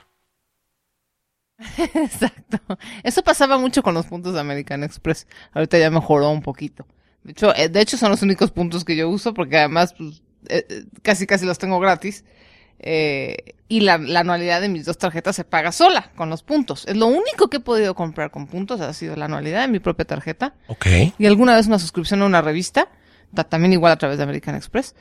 Exacto. 1.77 2.59
Eso 3.03 3.23
pasaba 3.23 3.57
mucho 3.57 3.83
con 3.83 3.93
los 3.93 4.05
puntos 4.05 4.33
de 4.33 4.39
American 4.39 4.83
Express. 4.83 5.27
Ahorita 5.51 5.77
ya 5.77 5.89
mejoró 5.89 6.29
un 6.29 6.41
poquito. 6.41 6.85
De 7.23 7.31
hecho, 7.31 7.55
eh, 7.55 7.69
de 7.69 7.81
hecho 7.81 7.97
son 7.97 8.11
los 8.11 8.21
únicos 8.21 8.51
puntos 8.51 8.83
que 8.83 8.95
yo 8.95 9.09
uso 9.09 9.33
porque 9.33 9.57
además 9.57 9.93
pues, 9.93 10.23
eh, 10.47 10.65
eh, 10.69 10.85
casi 11.01 11.27
casi 11.27 11.45
los 11.45 11.57
tengo 11.57 11.79
gratis. 11.79 12.23
Eh, 12.83 13.55
y 13.67 13.81
la, 13.81 13.99
la, 13.99 14.21
anualidad 14.21 14.59
de 14.59 14.67
mis 14.67 14.85
dos 14.85 14.97
tarjetas 14.97 15.35
se 15.35 15.43
paga 15.43 15.71
sola 15.71 16.11
con 16.15 16.29
los 16.29 16.41
puntos. 16.41 16.85
Es 16.87 16.97
lo 16.97 17.05
único 17.05 17.47
que 17.47 17.57
he 17.57 17.59
podido 17.61 17.93
comprar 17.93 18.31
con 18.31 18.47
puntos, 18.47 18.81
ha 18.81 18.91
sido 18.93 19.15
la 19.15 19.25
anualidad 19.25 19.61
de 19.61 19.67
mi 19.67 19.79
propia 19.79 20.05
tarjeta. 20.05 20.55
Ok. 20.67 20.87
Y 21.17 21.25
alguna 21.27 21.55
vez 21.55 21.67
una 21.67 21.77
suscripción 21.77 22.23
a 22.23 22.25
una 22.25 22.41
revista, 22.41 22.89
también 23.49 23.71
igual 23.73 23.93
a 23.93 23.97
través 23.97 24.17
de 24.17 24.23
American 24.23 24.55
Express. 24.55 24.95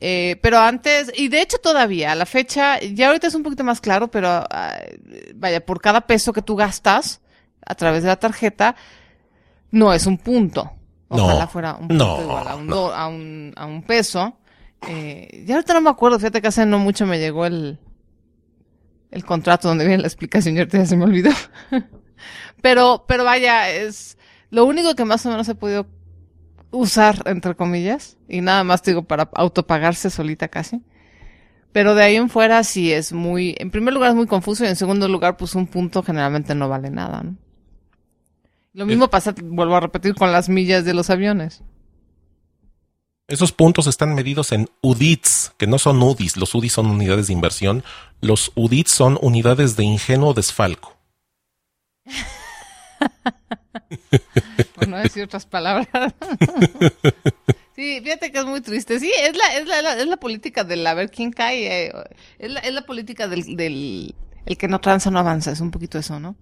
Eh, 0.00 0.36
pero 0.42 0.58
antes, 0.58 1.12
y 1.16 1.28
de 1.28 1.40
hecho 1.42 1.58
todavía, 1.58 2.10
a 2.10 2.14
la 2.16 2.26
fecha, 2.26 2.80
ya 2.80 3.06
ahorita 3.06 3.28
es 3.28 3.36
un 3.36 3.44
poquito 3.44 3.62
más 3.62 3.80
claro, 3.80 4.10
pero 4.10 4.40
uh, 4.40 5.32
vaya, 5.36 5.64
por 5.64 5.80
cada 5.80 6.00
peso 6.00 6.32
que 6.32 6.42
tú 6.42 6.56
gastas 6.56 7.20
a 7.64 7.76
través 7.76 8.02
de 8.02 8.08
la 8.08 8.16
tarjeta, 8.16 8.74
no 9.70 9.92
es 9.92 10.06
un 10.06 10.18
punto. 10.18 10.72
Ojalá 11.06 11.42
no, 11.42 11.48
fuera 11.48 11.74
un 11.74 11.86
punto 11.86 12.04
no, 12.04 12.22
igual 12.22 12.48
a 12.48 12.56
un, 12.56 12.66
no. 12.66 12.74
do, 12.74 12.92
a 12.92 13.06
un, 13.06 13.52
a 13.54 13.64
un 13.64 13.82
peso. 13.84 14.38
Eh, 14.88 15.44
ya 15.46 15.54
ahorita 15.54 15.74
no 15.74 15.80
me 15.80 15.90
acuerdo, 15.90 16.18
fíjate 16.18 16.40
que 16.40 16.48
hace 16.48 16.66
no 16.66 16.78
mucho 16.78 17.06
me 17.06 17.18
llegó 17.18 17.46
el, 17.46 17.78
el 19.10 19.24
contrato 19.24 19.68
donde 19.68 19.86
viene 19.86 20.02
la 20.02 20.08
explicación 20.08 20.56
y 20.56 20.58
ahorita 20.58 20.78
ya 20.78 20.86
se 20.86 20.96
me 20.96 21.04
olvidó. 21.04 21.30
pero, 22.62 23.04
pero 23.06 23.24
vaya, 23.24 23.70
es 23.70 24.18
lo 24.50 24.64
único 24.64 24.94
que 24.94 25.04
más 25.04 25.24
o 25.26 25.30
menos 25.30 25.48
he 25.48 25.54
podido 25.54 25.86
usar, 26.70 27.22
entre 27.26 27.54
comillas, 27.54 28.16
y 28.28 28.40
nada 28.40 28.64
más 28.64 28.82
digo 28.82 29.04
para 29.04 29.30
autopagarse 29.34 30.10
solita 30.10 30.48
casi. 30.48 30.82
Pero 31.72 31.94
de 31.94 32.02
ahí 32.02 32.16
en 32.16 32.28
fuera 32.28 32.62
sí 32.64 32.92
es 32.92 33.12
muy, 33.12 33.54
en 33.58 33.70
primer 33.70 33.94
lugar 33.94 34.10
es 34.10 34.16
muy 34.16 34.26
confuso 34.26 34.64
y 34.64 34.68
en 34.68 34.76
segundo 34.76 35.08
lugar 35.08 35.36
pues 35.36 35.54
un 35.54 35.66
punto 35.66 36.02
generalmente 36.02 36.54
no 36.54 36.68
vale 36.68 36.90
nada, 36.90 37.22
¿no? 37.22 37.36
Lo 38.74 38.86
mismo 38.86 39.08
pasa, 39.08 39.34
vuelvo 39.42 39.76
a 39.76 39.80
repetir, 39.80 40.14
con 40.14 40.32
las 40.32 40.48
millas 40.48 40.86
de 40.86 40.94
los 40.94 41.10
aviones. 41.10 41.62
Esos 43.28 43.52
puntos 43.52 43.86
están 43.86 44.14
medidos 44.14 44.52
en 44.52 44.68
UDITs, 44.82 45.52
que 45.56 45.66
no 45.66 45.78
son 45.78 46.02
UDIs. 46.02 46.36
Los 46.36 46.54
UDIs 46.54 46.72
son 46.72 46.86
unidades 46.86 47.28
de 47.28 47.32
inversión. 47.32 47.84
Los 48.20 48.52
UDITs 48.56 48.92
son 48.92 49.18
unidades 49.22 49.76
de 49.76 49.84
ingenuo 49.84 50.34
desfalco. 50.34 50.96
Por 54.74 54.88
no 54.88 54.98
decir 54.98 55.24
otras 55.24 55.46
palabras. 55.46 55.88
sí, 57.76 58.00
fíjate 58.02 58.32
que 58.32 58.38
es 58.38 58.44
muy 58.44 58.60
triste. 58.60 58.98
Sí, 58.98 59.10
es 59.16 59.36
la, 59.36 59.56
es 59.56 59.66
la, 59.66 59.94
es 59.94 60.06
la 60.06 60.16
política 60.16 60.64
del 60.64 60.86
a 60.86 60.94
ver 60.94 61.10
quién 61.10 61.30
cae. 61.30 61.86
Eh, 61.86 61.92
es, 62.38 62.72
la, 62.72 62.82
política 62.82 63.28
del, 63.28 63.56
del 63.56 64.14
el 64.46 64.56
que 64.56 64.68
no 64.68 64.80
tranza 64.80 65.10
no 65.10 65.20
avanza. 65.20 65.52
Es 65.52 65.60
un 65.60 65.70
poquito 65.70 65.98
eso, 65.98 66.18
¿no? 66.18 66.36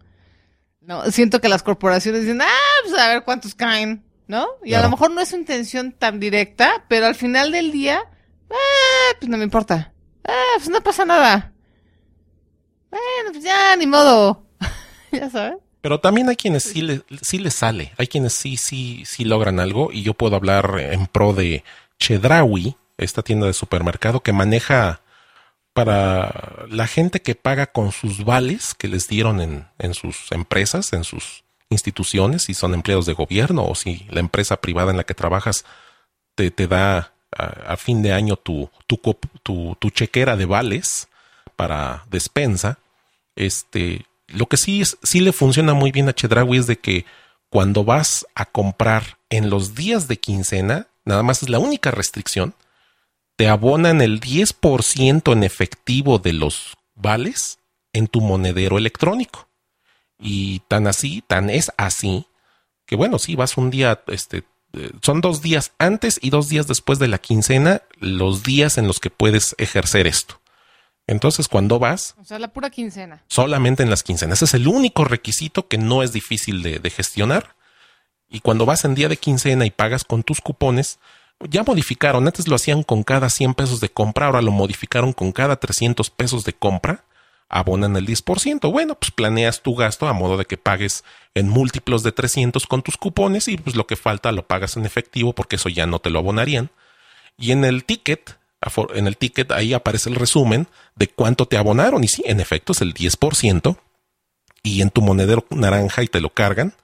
No, 0.81 1.05
siento 1.11 1.41
que 1.41 1.49
las 1.49 1.63
corporaciones 1.63 2.23
dicen, 2.23 2.41
ah, 2.41 2.47
pues 2.83 2.99
a 2.99 3.09
ver 3.09 3.23
cuántos 3.23 3.55
caen, 3.55 4.03
¿no? 4.31 4.47
Y 4.65 4.71
claro. 4.71 4.85
a 4.85 4.87
lo 4.87 4.91
mejor 4.93 5.11
no 5.11 5.21
es 5.21 5.29
su 5.29 5.37
intención 5.37 5.93
tan 5.93 6.21
directa, 6.21 6.85
pero 6.89 7.07
al 7.07 7.17
final 7.17 7.51
del 7.51 7.73
día, 7.73 8.01
ah, 8.49 9.15
pues 9.19 9.29
no 9.29 9.37
me 9.37 9.45
importa. 9.45 9.93
Ah, 10.25 10.55
pues 10.57 10.69
no 10.69 10.81
pasa 10.81 11.05
nada. 11.05 11.53
Bueno, 12.91 13.33
pues 13.33 13.43
ya, 13.43 13.75
ni 13.77 13.87
modo. 13.87 14.47
ya 15.13 15.29
sabes. 15.29 15.59
Pero 15.81 15.99
también 15.99 16.29
hay 16.29 16.37
quienes 16.37 16.63
sí 16.63 16.83
le, 16.83 17.03
sí 17.23 17.39
les 17.39 17.55
sale, 17.55 17.93
hay 17.97 18.07
quienes 18.07 18.35
sí, 18.35 18.57
sí, 18.57 19.03
sí 19.05 19.25
logran 19.25 19.59
algo 19.61 19.91
y 19.93 20.03
yo 20.03 20.15
puedo 20.15 20.37
hablar 20.37 20.79
en 20.79 21.07
pro 21.07 21.33
de 21.33 21.65
Chedraui, 21.99 22.77
esta 22.99 23.23
tienda 23.23 23.47
de 23.47 23.55
supermercado 23.55 24.21
que 24.21 24.35
maneja 24.35 25.01
para 25.73 26.67
la 26.69 26.87
gente 26.87 27.23
que 27.23 27.35
paga 27.35 27.67
con 27.67 27.93
sus 27.93 28.25
vales 28.25 28.75
que 28.75 28.89
les 28.89 29.09
dieron 29.09 29.41
en, 29.41 29.69
en 29.79 29.95
sus 29.95 30.31
empresas, 30.33 30.93
en 30.93 31.03
sus 31.05 31.45
instituciones, 31.71 32.43
si 32.43 32.55
son 32.55 32.75
empleados 32.75 33.07
de 33.07 33.15
gobierno 33.15 33.65
o 33.67 33.75
si 33.75 34.07
la 34.11 34.21
empresa 34.21 34.61
privada 34.61 34.91
en 34.91 34.97
la 34.97 35.05
que 35.05 35.15
trabajas 35.15 35.65
te, 36.35 36.51
te 36.51 36.67
da 36.67 37.13
a, 37.33 37.77
fin 37.77 38.03
de 38.03 38.13
año 38.13 38.37
tu, 38.37 38.71
tu, 38.87 38.99
tu, 39.43 39.77
tu 39.79 39.91
chequera 39.91 40.37
de 40.37 40.47
vales 40.47 41.09
para 41.57 42.05
despensa, 42.11 42.79
este, 43.37 44.07
lo 44.27 44.47
que 44.47 44.57
sí, 44.57 44.81
es, 44.81 44.99
sí 45.03 45.21
le 45.21 45.33
funciona 45.33 45.75
muy 45.75 45.93
bien 45.93 46.09
a 46.09 46.13
Chedraui 46.13 46.59
es 46.59 46.67
de 46.67 46.79
que 46.79 47.05
cuando 47.49 47.85
vas 47.85 48.27
a 48.35 48.47
comprar 48.47 49.19
en 49.29 49.51
los 49.51 49.75
días 49.75 50.09
de 50.09 50.19
quincena, 50.19 50.89
nada 51.05 51.23
más 51.23 51.43
es 51.43 51.49
la 51.49 51.59
única 51.59 51.91
restricción, 51.91 52.55
te 53.37 53.49
abonan 53.49 54.01
el 54.01 54.21
10% 54.21 55.33
en 55.33 55.45
efectivo 55.45 56.19
de 56.19 56.33
los 56.33 56.77
vales 56.95 57.59
en 57.93 58.07
tu 58.07 58.21
monedero 58.21 58.79
electrónico. 58.79 59.50
Y 60.21 60.61
tan 60.69 60.87
así, 60.87 61.23
tan 61.27 61.51
es 61.51 61.73
así, 61.77 62.27
que 62.87 62.97
bueno, 62.97 63.19
sí, 63.19 63.37
vas 63.37 63.57
un 63.57 63.71
día, 63.71 64.03
este, 64.09 64.45
son 65.03 65.21
dos 65.21 65.43
días 65.43 65.73
antes 65.79 66.19
y 66.21 66.31
dos 66.31 66.49
días 66.49 66.67
después 66.67 66.99
de 66.99 67.09
la 67.09 67.19
quincena, 67.19 67.83
los 67.99 68.43
días 68.43 68.79
en 68.79 68.87
los 68.87 69.01
que 69.01 69.11
puedes 69.11 69.55
ejercer 69.59 70.07
esto. 70.07 70.41
Entonces, 71.07 71.49
cuando 71.49 71.79
vas... 71.79 72.15
O 72.21 72.25
sea, 72.25 72.39
la 72.39 72.49
pura 72.49 72.71
quincena. 72.71 73.25
Solamente 73.27 73.83
en 73.83 73.91
las 73.91 74.03
quincenas. 74.05 74.39
Ese 74.39 74.45
es 74.45 74.55
el 74.55 74.69
único 74.69 75.05
requisito 75.05 75.67
que 75.67 75.79
no 75.79 76.03
es 76.03 76.13
difícil 76.13 76.63
de, 76.63 76.79
de, 76.79 76.91
gestionar. 76.91 77.57
Y 78.29 78.41
cuando 78.41 78.65
vas 78.65 78.85
en 78.85 78.95
día 78.95 79.09
de 79.09 79.17
quincena 79.17 79.67
y 79.67 79.71
pagas 79.71 80.05
con 80.05 80.23
tus 80.23 80.41
cupones, 80.41 81.01
ya 81.49 81.65
modificaron. 81.65 82.27
Antes 82.27 82.47
lo 82.47 82.55
hacían 82.55 82.85
con 82.85 83.03
cada 83.03 83.29
100 83.29 83.55
pesos 83.55 83.81
de 83.81 83.89
compra, 83.89 84.27
ahora 84.27 84.43
lo 84.43 84.53
modificaron 84.53 85.13
con 85.13 85.33
cada 85.33 85.57
300 85.57 86.11
pesos 86.11 86.45
de 86.45 86.53
compra. 86.53 87.05
Abonan 87.51 87.97
el 87.97 88.07
10%. 88.07 88.71
Bueno, 88.71 88.95
pues 88.95 89.11
planeas 89.11 89.63
tu 89.63 89.75
gasto 89.75 90.09
a 90.09 90.13
modo 90.13 90.39
de 90.39 90.47
que 90.47 90.57
pagues 90.57 91.05
en 91.35 91.49
múltiplos 91.49 92.03
de 92.03 92.13
300 92.13 92.67
con 92.67 92.83
tus 92.83 92.97
cupones 92.97 93.49
y 93.49 93.57
pues 93.57 93.77
lo 93.77 93.87
que 93.87 93.97
falta 93.97 94.33
lo 94.33 94.47
pagas 94.47 94.77
en 94.77 94.87
efectivo 94.87 95.35
porque 95.35 95.57
eso 95.57 95.69
ya 95.69 95.87
no 95.87 95.99
te 95.99 96.11
lo 96.11 96.21
abonarían. 96.21 96.71
Y 97.37 97.53
en 97.53 97.65
el 97.65 97.85
ticket 97.85 98.39
en 98.95 99.07
el 99.07 99.17
ticket 99.17 99.53
ahí 99.53 99.73
aparece 99.73 100.11
el 100.11 100.17
resumen 100.17 100.69
de 100.95 101.09
cuánto 101.09 101.47
te 101.47 101.57
abonaron 101.57 102.05
y 102.05 102.09
sí, 102.09 102.23
en 102.27 102.41
efecto 102.41 102.73
es 102.73 102.83
el 102.83 102.93
10% 102.95 103.77
y 104.63 104.83
en 104.83 104.91
tu 104.91 105.01
monedero 105.01 105.47
naranja 105.51 106.03
y 106.03 106.09
te 106.09 106.21
lo 106.21 106.31
cargan. 106.31 106.75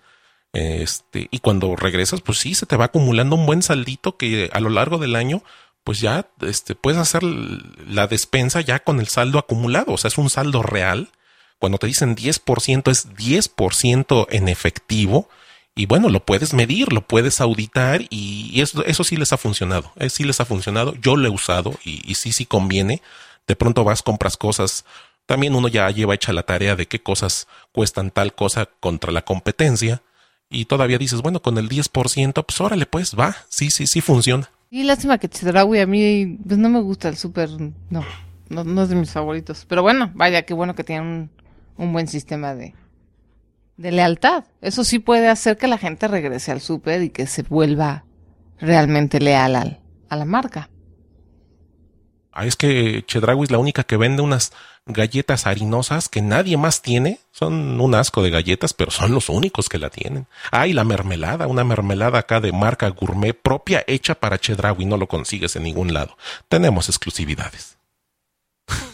Este, 0.53 1.29
y 1.31 1.41
cuando 1.41 1.77
regresas, 1.77 2.23
pues 2.23 2.39
sí, 2.39 2.55
se 2.55 2.65
te 2.65 2.77
va 2.77 2.87
acumulando 2.87 3.37
un 3.37 3.45
buen 3.45 3.63
saldito 3.63 4.17
que 4.17 4.49
a 4.53 4.61
lo 4.61 4.71
largo 4.71 4.97
del 4.97 5.17
año 5.17 5.43
pues 5.87 6.01
ya 6.01 6.29
este, 6.41 6.75
puedes 6.75 6.99
hacer 6.99 7.23
la 7.23 8.09
despensa 8.09 8.61
ya 8.61 8.81
con 8.81 8.99
el 8.99 9.07
saldo 9.07 9.39
acumulado. 9.39 9.93
O 9.93 9.97
sea, 9.97 10.09
es 10.09 10.19
un 10.19 10.31
saldo 10.31 10.65
real. 10.65 11.11
Cuando 11.61 11.79
te 11.79 11.87
dicen 11.87 12.17
10% 12.17 12.91
es 12.91 13.09
10% 13.15 14.27
en 14.31 14.49
efectivo. 14.49 15.29
Y 15.77 15.87
bueno, 15.87 16.09
lo 16.09 16.25
puedes 16.25 16.55
medir, 16.55 16.93
lo 16.93 17.03
puedes 17.03 17.41
auditar 17.41 18.03
y 18.11 18.61
eso, 18.61 18.85
eso 18.85 19.05
sí 19.05 19.17
les 19.17 19.33
ha 19.33 19.37
funcionado. 19.37 19.93
Eh, 19.95 20.11
sí 20.11 20.25
les 20.25 20.41
ha 20.41 20.45
funcionado. 20.45 20.97
Yo 20.97 21.15
lo 21.15 21.29
he 21.29 21.31
usado 21.31 21.79
y, 21.85 22.03
y 22.05 22.17
sí, 22.17 22.33
sí 22.33 22.47
conviene. 22.47 23.01
De 23.47 23.55
pronto 23.55 23.85
vas, 23.85 24.03
compras 24.03 24.37
cosas. 24.37 24.85
También 25.25 25.55
uno 25.55 25.69
ya 25.69 25.89
lleva 25.93 26.17
hecha 26.17 26.33
la 26.33 26.43
tarea 26.43 26.75
de 26.75 26.89
qué 26.89 27.01
cosas 27.01 27.47
cuestan 27.71 28.11
tal 28.11 28.35
cosa 28.35 28.69
contra 28.81 29.13
la 29.13 29.25
competencia. 29.25 30.03
Y 30.51 30.65
todavía 30.65 30.99
dices, 30.99 31.23
bueno, 31.23 31.41
con 31.43 31.59
el 31.59 31.69
10%, 31.69 32.45
pues 32.45 32.61
órale, 32.61 32.87
pues 32.87 33.15
va. 33.17 33.37
Sí, 33.49 33.71
sí, 33.71 33.87
sí 33.87 34.01
funciona. 34.01 34.51
Y 34.77 34.83
lástima 34.83 35.17
que 35.17 35.31
Chedraui 35.31 35.81
a 35.81 35.87
mí 35.87 36.39
pues 36.47 36.59
no 36.59 36.69
me 36.69 36.83
gusta 36.83 37.09
el 37.09 37.17
súper, 37.17 37.49
no, 37.89 38.05
no, 38.51 38.63
no 38.63 38.83
es 38.83 38.91
de 38.91 38.95
mis 38.95 39.11
favoritos. 39.11 39.65
Pero 39.67 39.81
bueno, 39.81 40.11
vaya, 40.15 40.43
qué 40.43 40.53
bueno 40.53 40.75
que 40.75 40.85
tienen 40.85 41.31
un, 41.79 41.93
buen 41.95 42.07
sistema 42.09 42.55
de, 42.55 42.75
de 43.79 43.91
lealtad. 43.91 44.45
Eso 44.61 44.85
sí 44.85 44.99
puede 44.99 45.29
hacer 45.29 45.57
que 45.57 45.67
la 45.67 45.79
gente 45.79 46.09
regrese 46.09 46.53
al 46.53 46.61
súper 46.61 47.01
y 47.05 47.09
que 47.09 47.27
se 47.27 47.43
vuelva 47.45 48.05
realmente 48.61 49.19
leal 49.19 49.57
al, 49.57 49.81
a 50.11 50.17
la 50.17 50.27
marca. 50.27 50.69
Ah, 52.31 52.45
es 52.45 52.55
que 52.55 53.03
Chedraui 53.07 53.45
es 53.45 53.51
la 53.51 53.57
única 53.57 53.83
que 53.83 53.97
vende 53.97 54.21
unas 54.21 54.53
galletas 54.87 55.47
harinosas 55.47 56.09
que 56.09 56.23
nadie 56.23 56.57
más 56.57 56.81
tiene. 56.81 57.19
Son 57.33 57.81
un 57.81 57.95
asco 57.95 58.23
de 58.23 58.31
galletas, 58.31 58.73
pero 58.73 58.91
son 58.91 59.13
los 59.13 59.29
únicos 59.29 59.69
que 59.69 59.79
la 59.79 59.91
tienen. 59.91 60.27
Ah, 60.53 60.67
y 60.67 60.73
la 60.73 60.85
mermelada, 60.85 61.47
una 61.47 61.65
mermelada 61.65 62.21
acá 62.21 62.41
de 62.41 62.53
marca 62.53 62.89
gourmet 62.89 63.35
propia 63.35 63.85
hecha 63.87 64.15
para 64.15 64.39
Chedraui. 64.39 64.87
No 64.87 64.97
lo 64.97 65.09
consigues 65.09 65.57
en 65.57 65.65
ningún 65.65 65.93
lado. 65.93 66.17
Tenemos 66.49 66.89
exclusividades. 66.89 67.77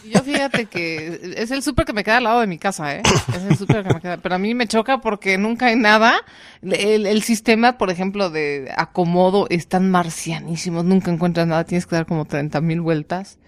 Yo 0.05 0.21
fíjate 0.21 0.65
que 0.65 1.33
es 1.37 1.49
el 1.49 1.63
súper 1.63 1.85
que 1.85 1.93
me 1.93 2.03
queda 2.03 2.17
al 2.17 2.25
lado 2.25 2.41
de 2.41 2.47
mi 2.47 2.59
casa, 2.59 2.95
¿eh? 2.95 3.01
Es 3.29 3.43
el 3.43 3.57
súper 3.57 3.83
que 3.83 3.93
me 3.93 4.01
queda. 4.01 4.17
Pero 4.17 4.35
a 4.35 4.37
mí 4.37 4.53
me 4.53 4.67
choca 4.67 4.99
porque 4.99 5.37
nunca 5.37 5.67
hay 5.67 5.75
nada. 5.75 6.13
El, 6.61 7.07
el 7.07 7.23
sistema, 7.23 7.77
por 7.77 7.89
ejemplo, 7.89 8.29
de 8.29 8.71
acomodo 8.75 9.47
es 9.49 9.67
tan 9.67 9.89
marcianísimo. 9.89 10.83
Nunca 10.83 11.09
encuentras 11.09 11.47
nada. 11.47 11.63
Tienes 11.63 11.87
que 11.87 11.95
dar 11.95 12.05
como 12.05 12.25
30 12.25 12.61
mil 12.61 12.81
vueltas. 12.81 13.39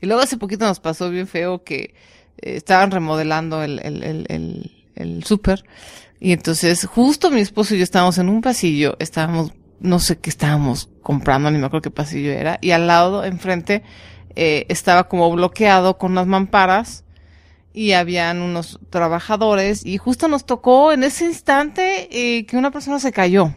Y 0.00 0.06
luego 0.06 0.22
hace 0.22 0.36
poquito 0.36 0.66
nos 0.66 0.80
pasó 0.80 1.10
bien 1.10 1.26
feo 1.26 1.64
que 1.64 1.94
eh, 2.38 2.56
estaban 2.56 2.90
remodelando 2.90 3.62
el, 3.62 3.80
el, 3.80 4.02
el, 4.02 4.26
el, 4.28 4.86
el 4.94 5.24
súper. 5.24 5.64
Y 6.20 6.32
entonces 6.32 6.84
justo 6.86 7.30
mi 7.30 7.40
esposo 7.40 7.74
y 7.74 7.78
yo 7.78 7.84
estábamos 7.84 8.18
en 8.18 8.28
un 8.28 8.40
pasillo. 8.40 8.96
Estábamos, 8.98 9.52
no 9.80 9.98
sé 9.98 10.18
qué 10.18 10.30
estábamos 10.30 10.90
comprando, 11.02 11.50
ni 11.50 11.58
me 11.58 11.66
acuerdo 11.66 11.82
qué 11.82 11.90
pasillo 11.90 12.32
era. 12.32 12.58
Y 12.60 12.72
al 12.72 12.86
lado, 12.86 13.24
enfrente, 13.24 13.82
eh, 14.34 14.66
estaba 14.68 15.08
como 15.08 15.30
bloqueado 15.30 15.98
con 15.98 16.12
unas 16.12 16.26
mamparas 16.26 17.04
y 17.72 17.92
habían 17.92 18.40
unos 18.40 18.80
trabajadores 18.90 19.86
y 19.86 19.98
justo 19.98 20.26
nos 20.26 20.46
tocó 20.46 20.92
en 20.92 21.04
ese 21.04 21.26
instante 21.26 22.08
eh, 22.10 22.46
que 22.46 22.56
una 22.56 22.70
persona 22.70 22.98
se 22.98 23.12
cayó 23.12 23.54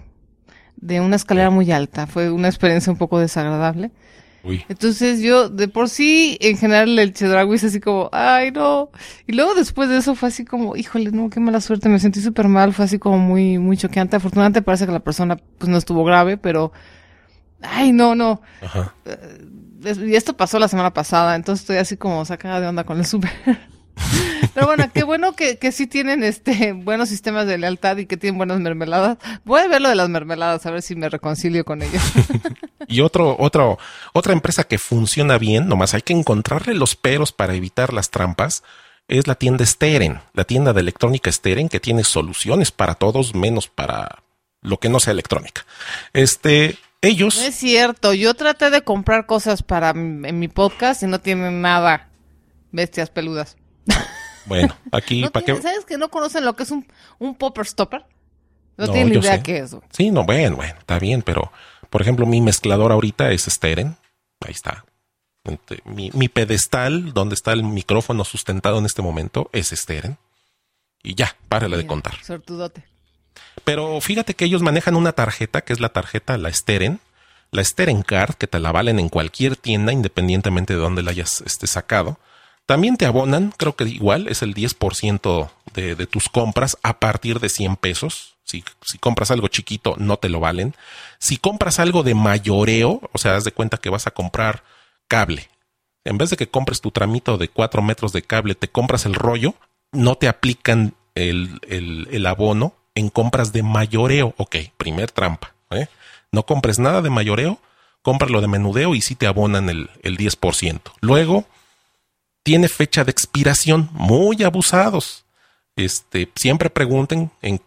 de 0.75 1.01
una 1.01 1.15
escalera 1.15 1.49
muy 1.49 1.71
alta. 1.71 2.07
Fue 2.07 2.29
una 2.29 2.47
experiencia 2.47 2.91
un 2.91 2.97
poco 2.97 3.19
desagradable. 3.19 3.91
Uy. 4.43 4.65
Entonces 4.69 5.21
yo 5.21 5.49
de 5.49 5.67
por 5.67 5.87
sí 5.87 6.37
en 6.41 6.57
general 6.57 6.97
el 6.97 7.13
Chedraui 7.13 7.55
es 7.55 7.63
así 7.63 7.79
como, 7.79 8.09
ay 8.11 8.51
no. 8.51 8.89
Y 9.27 9.33
luego 9.33 9.53
después 9.53 9.89
de 9.89 9.97
eso 9.97 10.15
fue 10.15 10.29
así 10.29 10.45
como, 10.45 10.75
híjole, 10.75 11.11
no, 11.11 11.29
qué 11.29 11.39
mala 11.39 11.61
suerte, 11.61 11.89
me 11.89 11.99
sentí 11.99 12.21
súper 12.21 12.47
mal, 12.47 12.73
fue 12.73 12.85
así 12.85 12.97
como 12.97 13.17
muy, 13.19 13.59
muy 13.59 13.77
choqueante. 13.77 14.15
Afortunadamente 14.15 14.61
parece 14.61 14.85
que 14.85 14.91
la 14.91 14.99
persona 14.99 15.37
pues 15.57 15.69
no 15.69 15.77
estuvo 15.77 16.03
grave, 16.03 16.37
pero, 16.37 16.71
ay 17.61 17.91
no, 17.91 18.15
no. 18.15 18.41
Ajá. 18.61 18.95
Y 19.83 20.15
esto 20.15 20.37
pasó 20.37 20.59
la 20.59 20.67
semana 20.67 20.93
pasada, 20.93 21.35
entonces 21.35 21.63
estoy 21.63 21.77
así 21.77 21.97
como 21.97 22.23
sacada 22.25 22.59
de 22.59 22.67
onda 22.67 22.83
con 22.83 22.97
el 22.97 23.05
súper. 23.05 23.31
Pero 24.53 24.65
bueno, 24.65 24.85
qué 24.93 25.03
bueno 25.03 25.33
que, 25.33 25.57
que 25.57 25.71
sí 25.71 25.87
tienen 25.87 26.23
este 26.23 26.73
buenos 26.73 27.09
sistemas 27.09 27.45
de 27.45 27.57
lealtad 27.57 27.97
y 27.97 28.05
que 28.05 28.17
tienen 28.17 28.37
buenas 28.37 28.59
mermeladas. 28.59 29.17
Voy 29.45 29.61
a 29.61 29.67
ver 29.67 29.81
lo 29.81 29.89
de 29.89 29.95
las 29.95 30.09
mermeladas, 30.09 30.65
a 30.65 30.71
ver 30.71 30.81
si 30.81 30.95
me 30.95 31.09
reconcilio 31.09 31.63
con 31.63 31.81
ellos. 31.81 32.01
Y 32.91 33.01
otro, 33.01 33.35
otro, 33.39 33.79
otra 34.13 34.33
empresa 34.33 34.65
que 34.65 34.77
funciona 34.77 35.37
bien, 35.37 35.67
nomás 35.67 35.93
hay 35.93 36.01
que 36.01 36.13
encontrarle 36.13 36.73
los 36.73 36.95
peros 36.95 37.31
para 37.31 37.55
evitar 37.55 37.93
las 37.93 38.09
trampas, 38.09 38.63
es 39.07 39.27
la 39.27 39.35
tienda 39.35 39.65
Steren, 39.65 40.19
la 40.33 40.43
tienda 40.43 40.73
de 40.73 40.81
electrónica 40.81 41.31
Steren, 41.31 41.69
que 41.69 41.79
tiene 41.79 42.03
soluciones 42.03 42.71
para 42.71 42.95
todos, 42.95 43.33
menos 43.33 43.67
para 43.67 44.23
lo 44.61 44.77
que 44.79 44.89
no 44.89 44.99
sea 44.99 45.11
electrónica. 45.11 45.65
Este, 46.13 46.77
ellos. 47.01 47.37
No 47.37 47.43
es 47.43 47.55
cierto, 47.55 48.13
yo 48.13 48.33
traté 48.33 48.69
de 48.69 48.83
comprar 48.83 49.25
cosas 49.25 49.63
para 49.63 49.89
en 49.89 50.37
mi 50.39 50.47
podcast 50.47 51.01
y 51.03 51.07
no 51.07 51.19
tienen 51.19 51.61
nada. 51.61 52.09
Bestias 52.71 53.09
peludas. 53.09 53.57
Bueno, 54.47 54.75
aquí, 54.91 55.21
No 55.21 55.29
¿para 55.29 55.45
qué? 55.45 55.61
¿Sabes 55.61 55.85
que 55.85 55.99
no 55.99 56.09
conocen 56.09 56.43
lo 56.45 56.55
que 56.55 56.63
es 56.63 56.71
un, 56.71 56.87
un 57.19 57.35
popper 57.35 57.67
stopper? 57.67 58.05
No, 58.75 58.87
No, 58.87 58.91
tienen 58.91 59.19
idea 59.19 59.35
sé. 59.35 59.43
qué 59.43 59.59
es. 59.59 59.75
Sí, 59.91 60.09
no, 60.09 60.23
bueno, 60.23 60.55
bueno, 60.55 60.73
está 60.79 60.97
bien, 60.97 61.21
pero 61.21 61.51
por 61.91 62.01
ejemplo, 62.01 62.25
mi 62.25 62.39
mezclador 62.39 62.93
ahorita 62.93 63.31
es 63.31 63.43
Steren. 63.43 63.97
Ahí 64.39 64.53
está. 64.53 64.85
Mi, 65.83 66.09
mi 66.13 66.29
pedestal, 66.29 67.13
donde 67.13 67.35
está 67.35 67.51
el 67.51 67.63
micrófono 67.63 68.23
sustentado 68.23 68.79
en 68.79 68.85
este 68.85 69.01
momento, 69.01 69.49
es 69.51 69.71
Steren. 69.71 70.17
Y 71.03 71.15
ya, 71.15 71.35
párale 71.49 71.75
de 71.75 71.85
contar. 71.85 72.15
Sortudote. 72.23 72.85
Pero 73.65 73.99
fíjate 73.99 74.35
que 74.35 74.45
ellos 74.45 74.61
manejan 74.61 74.95
una 74.95 75.11
tarjeta, 75.11 75.61
que 75.61 75.73
es 75.73 75.81
la 75.81 75.89
tarjeta, 75.89 76.37
la 76.37 76.51
Steren, 76.53 77.01
la 77.51 77.61
Steren 77.61 78.03
Card, 78.03 78.35
que 78.35 78.47
te 78.47 78.59
la 78.59 78.71
valen 78.71 78.97
en 78.97 79.09
cualquier 79.09 79.57
tienda, 79.57 79.91
independientemente 79.91 80.73
de 80.73 80.79
dónde 80.79 81.03
la 81.03 81.11
hayas 81.11 81.41
este, 81.41 81.67
sacado. 81.67 82.19
También 82.65 82.95
te 82.95 83.05
abonan, 83.05 83.53
creo 83.57 83.75
que 83.75 83.83
igual, 83.83 84.29
es 84.29 84.43
el 84.43 84.55
10% 84.55 85.51
de, 85.73 85.95
de 85.95 86.07
tus 86.07 86.29
compras 86.29 86.77
a 86.83 86.99
partir 86.99 87.41
de 87.41 87.49
100 87.49 87.75
pesos. 87.75 88.30
Si, 88.51 88.97
compras 88.99 89.31
algo 89.31 89.47
chiquito, 89.47 89.95
no 89.97 90.17
te 90.17 90.29
lo 90.29 90.39
valen. 90.39 90.75
Si 91.19 91.37
compras 91.37 91.79
algo 91.79 92.03
de 92.03 92.13
mayoreo, 92.13 93.01
o 93.11 93.17
sea, 93.17 93.35
haz 93.35 93.43
de 93.43 93.51
cuenta 93.51 93.77
que 93.77 93.89
vas 93.89 94.07
a 94.07 94.11
comprar 94.11 94.63
cable. 95.07 95.49
En 96.03 96.17
vez 96.17 96.29
de 96.29 96.37
que 96.37 96.49
compres 96.49 96.81
tu 96.81 96.91
tramito 96.91 97.37
de 97.37 97.47
4 97.47 97.81
metros 97.81 98.11
de 98.11 98.23
cable, 98.23 98.55
te 98.55 98.67
compras 98.67 99.05
el 99.05 99.13
rollo, 99.13 99.53
no 99.91 100.15
te 100.15 100.27
aplican 100.27 100.95
el, 101.15 101.59
el, 101.67 102.07
el 102.11 102.25
abono 102.25 102.73
en 102.95 103.09
compras 103.09 103.53
de 103.53 103.63
mayoreo. 103.63 104.33
Ok, 104.37 104.55
primer 104.77 105.11
trampa. 105.11 105.53
¿eh? 105.69 105.87
No 106.31 106.45
compres 106.45 106.79
nada 106.79 107.01
de 107.01 107.09
mayoreo, 107.09 107.59
cómpralo 108.01 108.41
de 108.41 108.47
menudeo 108.47 108.95
y 108.95 109.01
sí 109.01 109.15
te 109.15 109.27
abonan 109.27 109.69
el, 109.69 109.89
el 110.01 110.17
10%. 110.17 110.79
Luego, 111.01 111.45
tiene 112.43 112.67
fecha 112.67 113.03
de 113.03 113.11
expiración, 113.11 113.89
muy 113.93 114.43
abusados. 114.43 115.25
Este, 115.75 116.29
siempre 116.35 116.69
pregunten, 116.69 117.31
en, 117.41 117.61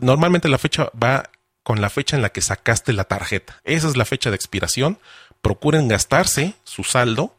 normalmente 0.00 0.48
la 0.48 0.58
fecha 0.58 0.90
va 1.02 1.30
con 1.62 1.80
la 1.80 1.90
fecha 1.90 2.16
en 2.16 2.22
la 2.22 2.30
que 2.30 2.40
sacaste 2.40 2.92
la 2.92 3.04
tarjeta. 3.04 3.60
Esa 3.64 3.88
es 3.88 3.96
la 3.96 4.04
fecha 4.04 4.30
de 4.30 4.36
expiración. 4.36 4.98
Procuren 5.42 5.88
gastarse 5.88 6.54
su 6.64 6.84
saldo 6.84 7.34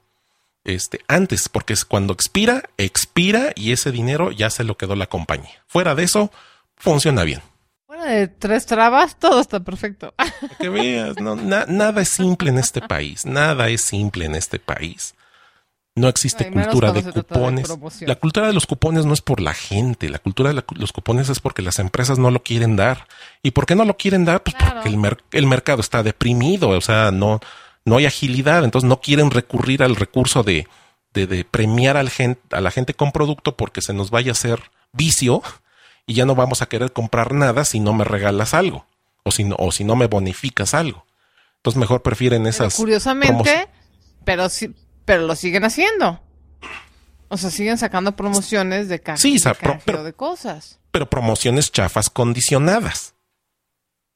este, 0.63 0.99
antes, 1.07 1.47
porque 1.49 1.73
es 1.73 1.85
cuando 1.85 2.13
expira, 2.13 2.63
expira 2.77 3.51
y 3.55 3.71
ese 3.71 3.91
dinero 3.91 4.31
ya 4.31 4.49
se 4.49 4.63
lo 4.65 4.75
quedó 4.77 4.95
la 4.95 5.07
compañía. 5.07 5.63
Fuera 5.67 5.95
de 5.95 6.03
eso, 6.03 6.31
funciona 6.75 7.23
bien. 7.23 7.41
Fuera 7.85 8.03
de 8.05 8.27
tres 8.27 8.65
trabas, 8.65 9.17
todo 9.17 9.39
está 9.39 9.61
perfecto. 9.61 10.13
Que 10.59 10.67
veas, 10.67 11.15
no, 11.21 11.35
na- 11.37 11.65
nada 11.67 12.01
es 12.01 12.09
simple 12.09 12.49
en 12.49 12.57
este 12.57 12.81
país, 12.81 13.25
nada 13.25 13.69
es 13.69 13.81
simple 13.81 14.25
en 14.25 14.35
este 14.35 14.59
país. 14.59 15.15
No 15.97 16.07
existe 16.07 16.51
cultura 16.51 16.91
de 16.91 17.03
cupones. 17.03 17.67
la 18.01 18.15
cultura 18.15 18.47
de 18.47 18.53
los 18.53 18.65
cupones 18.67 19.05
no 19.05 19.13
es 19.13 19.21
por 19.21 19.39
la 19.41 19.53
gente, 19.53 20.09
la 20.09 20.19
cultura 20.19 20.49
de 20.49 20.55
la- 20.55 20.65
los 20.75 20.91
cupones 20.93 21.27
es 21.29 21.39
porque 21.39 21.61
las 21.61 21.79
empresas 21.79 22.19
no 22.19 22.29
lo 22.31 22.43
quieren 22.43 22.75
dar. 22.75 23.07
¿Y 23.41 23.51
por 23.51 23.65
qué 23.65 23.75
no 23.75 23.83
lo 23.83 23.97
quieren 23.97 24.23
dar? 24.23 24.43
Pues 24.43 24.55
Claro. 24.55 24.75
porque 24.75 24.89
el, 24.89 24.97
mer- 24.97 25.23
el 25.31 25.47
mercado 25.47 25.81
está 25.81 26.03
deprimido, 26.03 26.69
o 26.69 26.81
sea, 26.81 27.11
no, 27.11 27.39
no 27.83 27.97
hay 27.97 28.05
agilidad, 28.05 28.63
entonces 28.63 28.87
no 28.87 29.01
quieren 29.01 29.31
recurrir 29.31 29.81
al 29.81 29.95
recurso 29.95 30.43
de, 30.43 30.67
de, 31.13 31.25
de 31.25 31.43
premiar 31.45 31.97
al 31.97 32.09
gen- 32.11 32.37
a 32.51 32.61
la 32.61 32.69
gente 32.71 32.93
con 32.93 33.11
producto 33.11 33.57
porque 33.57 33.81
se 33.81 33.93
nos 33.93 34.11
vaya 34.11 34.31
a 34.31 34.33
hacer 34.33 34.61
vicio 34.93 35.41
y 36.05 36.13
ya 36.13 36.25
no 36.25 36.35
vamos 36.35 36.61
a 36.61 36.67
querer 36.67 36.93
comprar 36.93 37.33
nada 37.33 37.65
si 37.65 37.79
no 37.79 37.93
me 37.93 38.03
regalas 38.03 38.53
algo 38.53 38.85
o 39.23 39.31
si 39.31 39.43
no, 39.45 39.55
o 39.57 39.71
si 39.71 39.83
no 39.83 39.95
me 39.95 40.05
bonificas 40.07 40.73
algo. 40.75 41.05
Entonces 41.57 41.79
mejor 41.79 42.01
prefieren 42.03 42.43
Pero 42.43 42.49
esas. 42.51 42.75
curiosamente, 42.75 43.67
pero 44.23 44.47
sí, 44.47 44.73
pero 45.07 45.25
lo 45.25 45.35
siguen 45.37 45.63
haciendo. 45.63 46.19
O 47.29 47.37
sea, 47.37 47.49
siguen 47.49 47.77
sacando 47.77 48.15
promociones 48.15 48.89
de, 48.89 48.99
ca 48.99 49.15
Sí, 49.15 49.37
de 49.37 49.55
pero- 49.85 50.03
de 50.03 50.11
cosas. 50.13 50.79
pero 50.91 51.09
promociones 51.09 51.71
chafas 51.71 52.09
condicionadas. 52.09 53.15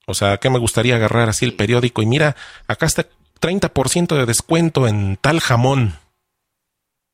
O 0.06 0.14
sea, 0.14 0.38
que 0.38 0.50
me 0.50 0.60
gustaría 0.60 0.96
agarrar 0.98 1.30
así 1.30 1.46
el 1.46 1.56
periódico 1.56 2.02
y 2.02 2.06
mira, 2.06 2.36
acá 2.68 2.86
está 2.88 3.08
30% 3.40 4.18
de 4.18 4.26
descuento 4.26 4.86
en 4.86 5.18
tal 5.22 5.40
jamón. 5.40 5.98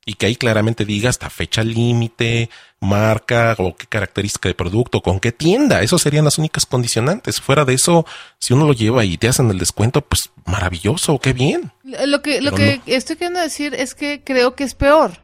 Y 0.07 0.13
que 0.13 0.25
ahí 0.25 0.37
claramente 0.37 0.85
diga 0.85 1.09
hasta 1.09 1.29
fecha 1.29 1.65
límite, 1.65 2.49
marca 2.79 3.57
o 3.59 3.75
qué 3.75 3.87
característica 3.87 4.47
de 4.47 4.55
producto, 4.55 5.01
con 5.01 5.19
qué 5.19 5.33
tienda. 5.33 5.81
Eso 5.81 5.99
serían 5.99 6.23
las 6.23 6.37
únicas 6.37 6.65
condicionantes. 6.65 7.41
Fuera 7.41 7.65
de 7.65 7.73
eso, 7.73 8.05
si 8.39 8.53
uno 8.53 8.65
lo 8.65 8.71
lleva 8.71 9.03
y 9.03 9.17
te 9.17 9.27
hacen 9.27 9.49
el 9.49 9.59
descuento, 9.59 9.99
pues 9.99 10.29
maravilloso, 10.45 11.19
qué 11.19 11.33
bien. 11.33 11.73
Lo 11.83 12.21
que, 12.21 12.41
lo 12.41 12.53
que 12.53 12.79
estoy 12.85 13.17
queriendo 13.17 13.41
decir 13.41 13.73
es 13.73 13.95
que 13.95 14.23
creo 14.23 14.55
que 14.55 14.63
es 14.63 14.75
peor. 14.75 15.19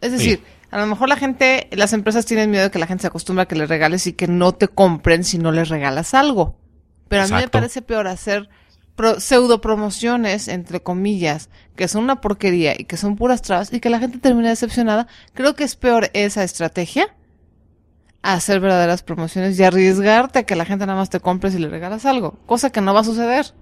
Es 0.00 0.10
decir, 0.10 0.42
a 0.72 0.80
lo 0.80 0.86
mejor 0.86 1.08
la 1.08 1.16
gente, 1.16 1.68
las 1.70 1.92
empresas 1.92 2.26
tienen 2.26 2.50
miedo 2.50 2.64
de 2.64 2.70
que 2.72 2.80
la 2.80 2.88
gente 2.88 3.02
se 3.02 3.06
acostumbre 3.06 3.44
a 3.44 3.46
que 3.46 3.54
les 3.54 3.68
regales 3.68 4.08
y 4.08 4.14
que 4.14 4.26
no 4.26 4.50
te 4.50 4.66
compren 4.66 5.22
si 5.22 5.38
no 5.38 5.52
les 5.52 5.68
regalas 5.68 6.12
algo. 6.12 6.58
Pero 7.06 7.22
a 7.22 7.26
mí 7.28 7.34
me 7.34 7.48
parece 7.48 7.82
peor 7.82 8.08
hacer 8.08 8.48
pseudo 9.18 9.60
promociones, 9.60 10.48
entre 10.48 10.80
comillas, 10.80 11.50
que 11.76 11.88
son 11.88 12.04
una 12.04 12.20
porquería 12.20 12.74
y 12.78 12.84
que 12.84 12.96
son 12.96 13.16
puras 13.16 13.42
trabas 13.42 13.72
y 13.72 13.80
que 13.80 13.90
la 13.90 13.98
gente 13.98 14.18
termina 14.18 14.48
decepcionada, 14.48 15.06
creo 15.34 15.54
que 15.54 15.64
es 15.64 15.76
peor 15.76 16.10
esa 16.12 16.44
estrategia 16.44 17.14
hacer 18.22 18.60
verdaderas 18.60 19.02
promociones 19.02 19.58
y 19.58 19.64
arriesgarte 19.64 20.40
a 20.40 20.42
que 20.42 20.56
la 20.56 20.64
gente 20.64 20.86
nada 20.86 20.98
más 20.98 21.10
te 21.10 21.20
compre 21.20 21.50
si 21.50 21.58
le 21.58 21.68
regalas 21.68 22.04
algo, 22.04 22.38
cosa 22.46 22.70
que 22.70 22.80
no 22.80 22.92
va 22.92 23.00
a 23.00 23.04
suceder. 23.04 23.54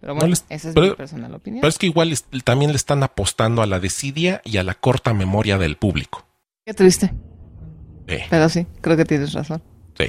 Pero 0.00 0.14
bueno, 0.14 0.34
esa 0.50 0.68
es 0.68 0.76
mi 0.76 0.90
personal 0.90 1.34
opinión. 1.34 1.62
Pero 1.62 1.68
es 1.68 1.78
que 1.78 1.86
igual 1.86 2.14
también 2.44 2.70
le 2.70 2.76
están 2.76 3.02
apostando 3.02 3.62
a 3.62 3.66
la 3.66 3.80
desidia 3.80 4.42
y 4.44 4.58
a 4.58 4.62
la 4.62 4.74
corta 4.74 5.14
memoria 5.14 5.58
del 5.58 5.76
público. 5.76 6.26
Qué 6.64 6.74
triste. 6.74 7.12
Pero 8.06 8.48
sí, 8.48 8.66
creo 8.82 8.96
que 8.96 9.04
tienes 9.04 9.32
razón. 9.32 9.62
Sí. 9.98 10.06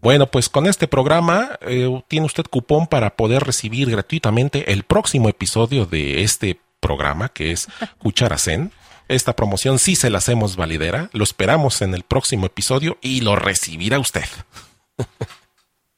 Bueno, 0.00 0.26
pues 0.30 0.48
con 0.48 0.66
este 0.66 0.88
programa 0.88 1.58
eh, 1.60 2.02
tiene 2.08 2.26
usted 2.26 2.44
cupón 2.44 2.86
para 2.86 3.16
poder 3.16 3.42
recibir 3.42 3.90
gratuitamente 3.90 4.72
el 4.72 4.84
próximo 4.84 5.28
episodio 5.28 5.84
de 5.84 6.22
este 6.22 6.58
programa, 6.80 7.28
que 7.28 7.52
es 7.52 7.68
Cucharacén. 7.98 8.72
Esta 9.08 9.34
promoción 9.34 9.78
sí 9.78 9.96
se 9.96 10.08
la 10.08 10.18
hacemos 10.18 10.56
validera. 10.56 11.10
Lo 11.12 11.24
esperamos 11.24 11.82
en 11.82 11.94
el 11.94 12.04
próximo 12.04 12.46
episodio 12.46 12.96
y 13.02 13.20
lo 13.20 13.36
recibirá 13.36 13.98
usted. 13.98 14.24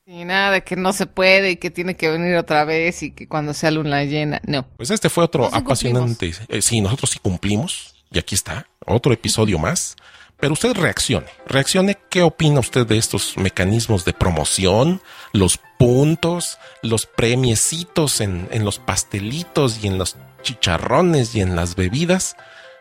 Y 0.05 0.25
nada 0.25 0.51
de 0.51 0.65
que 0.65 0.77
no 0.77 0.93
se 0.93 1.07
puede 1.07 1.53
y 1.53 1.57
que 1.57 1.71
tiene 1.71 1.97
que 1.97 2.11
venir 2.11 2.37
otra 2.37 2.65
vez 2.65 3.03
y 3.03 3.13
que 3.13 3.29
cuando 3.29 3.55
sea 3.55 3.71
luna 3.71 4.05
llena. 4.05 4.41
No. 4.47 4.67
Pues 4.77 4.91
este 4.91 5.09
fue 5.09 5.25
otro 5.25 5.47
apasionante. 5.47 6.33
Eh, 6.49 6.61
sí, 6.61 6.81
nosotros 6.81 7.11
sí 7.11 7.19
cumplimos. 7.19 7.95
Y 8.11 8.19
aquí 8.19 8.35
está, 8.35 8.67
otro 8.85 9.13
episodio 9.13 9.59
más. 9.59 9.97
Pero 10.43 10.55
usted 10.55 10.75
reaccione, 10.75 11.29
reaccione 11.47 11.99
qué 12.11 12.23
opina 12.25 12.59
usted 12.59 12.85
de 12.85 12.99
estos 12.99 13.37
mecanismos 13.37 14.05
de 14.05 14.13
promoción, 14.13 15.01
los 15.33 15.61
puntos, 15.79 16.59
los 16.83 17.07
premiecitos 17.07 18.21
en, 18.21 18.49
en 18.51 18.65
los 18.65 18.81
pastelitos 18.81 19.85
y 19.85 19.87
en 19.87 19.99
los 19.99 20.17
chicharrones 20.43 21.37
y 21.37 21.43
en 21.43 21.55
las 21.55 21.77
bebidas. 21.77 22.35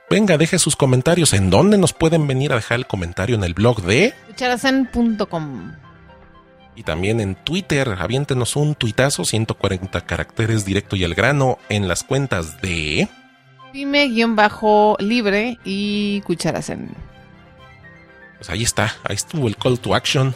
Venga, 0.09 0.39
deje 0.39 0.57
sus 0.57 0.75
comentarios. 0.75 1.33
¿En 1.33 1.51
dónde 1.51 1.77
nos 1.77 1.93
pueden 1.93 2.25
venir 2.25 2.51
a 2.51 2.55
dejar 2.55 2.79
el 2.79 2.87
comentario? 2.87 3.35
En 3.35 3.43
el 3.43 3.53
blog 3.53 3.83
de... 3.83 4.15
Cucharacen.com 4.29 5.73
Y 6.75 6.81
también 6.81 7.19
en 7.19 7.35
Twitter, 7.35 7.95
aviéntenos 7.99 8.55
un 8.55 8.73
tuitazo, 8.73 9.23
140 9.23 10.01
caracteres 10.07 10.65
directo 10.65 10.95
y 10.95 11.03
al 11.03 11.13
grano 11.13 11.59
en 11.69 11.87
las 11.87 12.03
cuentas 12.03 12.59
de... 12.59 13.07
Pyme-libre 13.71 15.59
y 15.63 16.21
Cucharacen 16.21 17.10
pues 18.41 18.49
ahí 18.49 18.63
está, 18.63 18.95
ahí 19.03 19.15
estuvo 19.15 19.47
el 19.47 19.55
call 19.55 19.79
to 19.79 19.93
action. 19.93 20.33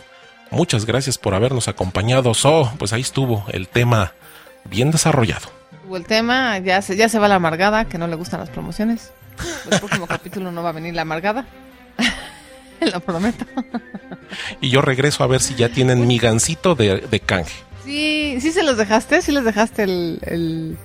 Muchas 0.52 0.86
gracias 0.86 1.18
por 1.18 1.34
habernos 1.34 1.68
acompañado. 1.68 2.36
So, 2.36 2.72
pues 2.78 2.94
ahí 2.94 3.02
estuvo 3.02 3.44
el 3.52 3.68
tema 3.68 4.14
bien 4.64 4.92
desarrollado. 4.92 5.50
El 5.92 6.06
tema, 6.06 6.60
ya 6.60 6.84
se, 6.84 6.96
ya 6.98 7.10
se 7.10 7.18
va 7.18 7.28
la 7.28 7.36
amargada, 7.36 7.86
que 7.86 7.98
no 7.98 8.06
le 8.06 8.16
gustan 8.16 8.42
las 8.42 8.52
promociones. 8.52 9.12
El 9.72 9.80
próximo 9.80 10.06
capítulo 10.08 10.52
no 10.52 10.62
va 10.62 10.70
a 10.70 10.74
venir 10.74 10.94
la 10.94 11.02
amargada. 11.02 11.48
Lo 12.94 13.00
prometo. 13.00 13.44
y 14.62 14.70
yo 14.70 14.84
regreso 14.84 15.24
a 15.24 15.28
ver 15.28 15.42
si 15.42 15.56
ya 15.56 15.70
tienen 15.70 16.06
mi 16.06 16.20
gancito 16.20 16.76
de, 16.76 17.00
de 17.00 17.20
canje. 17.20 17.56
Sí, 17.84 18.38
sí 18.40 18.52
se 18.52 18.62
los 18.62 18.78
dejaste, 18.78 19.24
sí 19.24 19.32
les 19.32 19.46
dejaste 19.46 19.82
el 19.82 20.78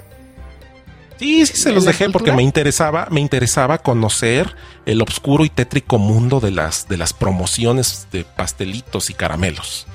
Sí, 1.21 1.45
sí 1.45 1.55
se 1.59 1.71
los 1.71 1.85
dejé 1.85 2.09
porque 2.09 2.33
me 2.33 2.43
interesaba, 2.43 3.07
me 3.11 3.21
interesaba 3.21 3.77
conocer 3.77 4.57
el 4.87 5.03
oscuro 5.03 5.45
y 5.45 5.51
tétrico 5.51 5.99
mundo 5.99 6.41
de 6.41 6.51
las, 6.51 6.89
de 6.89 6.97
las 6.97 7.13
promociones 7.13 8.09
de 8.11 8.25
pastelitos 8.25 9.11
y 9.11 9.13
caramelos. 9.13 9.87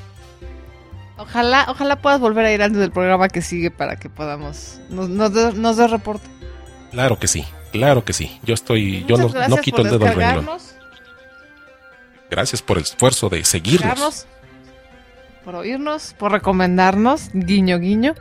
Ojalá, 1.18 1.66
ojalá 1.68 1.96
puedas 2.00 2.20
volver 2.20 2.46
a 2.46 2.52
ir 2.52 2.62
antes 2.62 2.80
del 2.80 2.92
programa 2.92 3.28
que 3.28 3.42
sigue 3.42 3.72
para 3.72 3.96
que 3.96 4.08
podamos 4.08 4.80
nos, 4.92 5.10
nos, 5.10 5.78
dé 5.78 5.88
reporte. 5.88 6.28
Claro 6.92 7.18
que 7.18 7.28
sí, 7.28 7.44
claro 7.72 8.06
que 8.06 8.14
sí. 8.14 8.40
Yo 8.44 8.54
estoy, 8.54 9.04
yo 9.06 9.18
no, 9.18 9.28
no, 9.48 9.58
quito 9.58 9.82
el 9.82 9.86
dedo 9.86 9.98
del 9.98 10.14
renglón. 10.14 10.48
Gracias 12.30 12.62
por 12.62 12.78
el 12.78 12.84
esfuerzo 12.84 13.30
de 13.30 13.44
seguirnos. 13.44 14.28
Por 15.44 15.56
oírnos, 15.56 16.14
por 16.20 16.32
recomendarnos, 16.32 17.32
guiño, 17.34 17.80
guiño. 17.80 18.14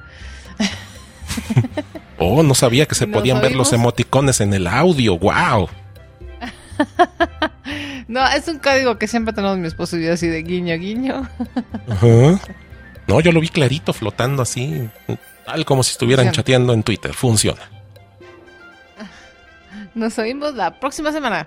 oh, 2.18 2.42
no 2.42 2.54
sabía 2.54 2.86
que 2.86 2.94
se 2.94 3.06
podían 3.06 3.40
ver 3.40 3.54
los 3.54 3.72
emoticones 3.72 4.40
en 4.40 4.54
el 4.54 4.66
audio. 4.66 5.18
¡Wow! 5.18 5.68
no, 8.08 8.26
es 8.28 8.48
un 8.48 8.58
código 8.58 8.98
que 8.98 9.06
siempre 9.06 9.32
tenemos 9.32 9.58
mi 9.58 9.66
esposo 9.66 9.96
y 9.96 10.04
yo 10.04 10.12
así 10.12 10.28
de 10.28 10.42
guiño, 10.42 10.76
guiño. 10.76 11.28
No, 13.06 13.20
yo 13.20 13.32
lo 13.32 13.40
vi 13.40 13.48
clarito 13.48 13.92
flotando 13.92 14.42
así, 14.42 14.88
tal 15.44 15.64
como 15.64 15.82
si 15.82 15.92
estuvieran 15.92 16.32
chateando 16.32 16.72
en 16.72 16.82
Twitter. 16.82 17.12
Funciona. 17.12 17.60
Nos 19.94 20.18
oímos 20.18 20.54
la 20.54 20.80
próxima 20.80 21.12
semana. 21.12 21.46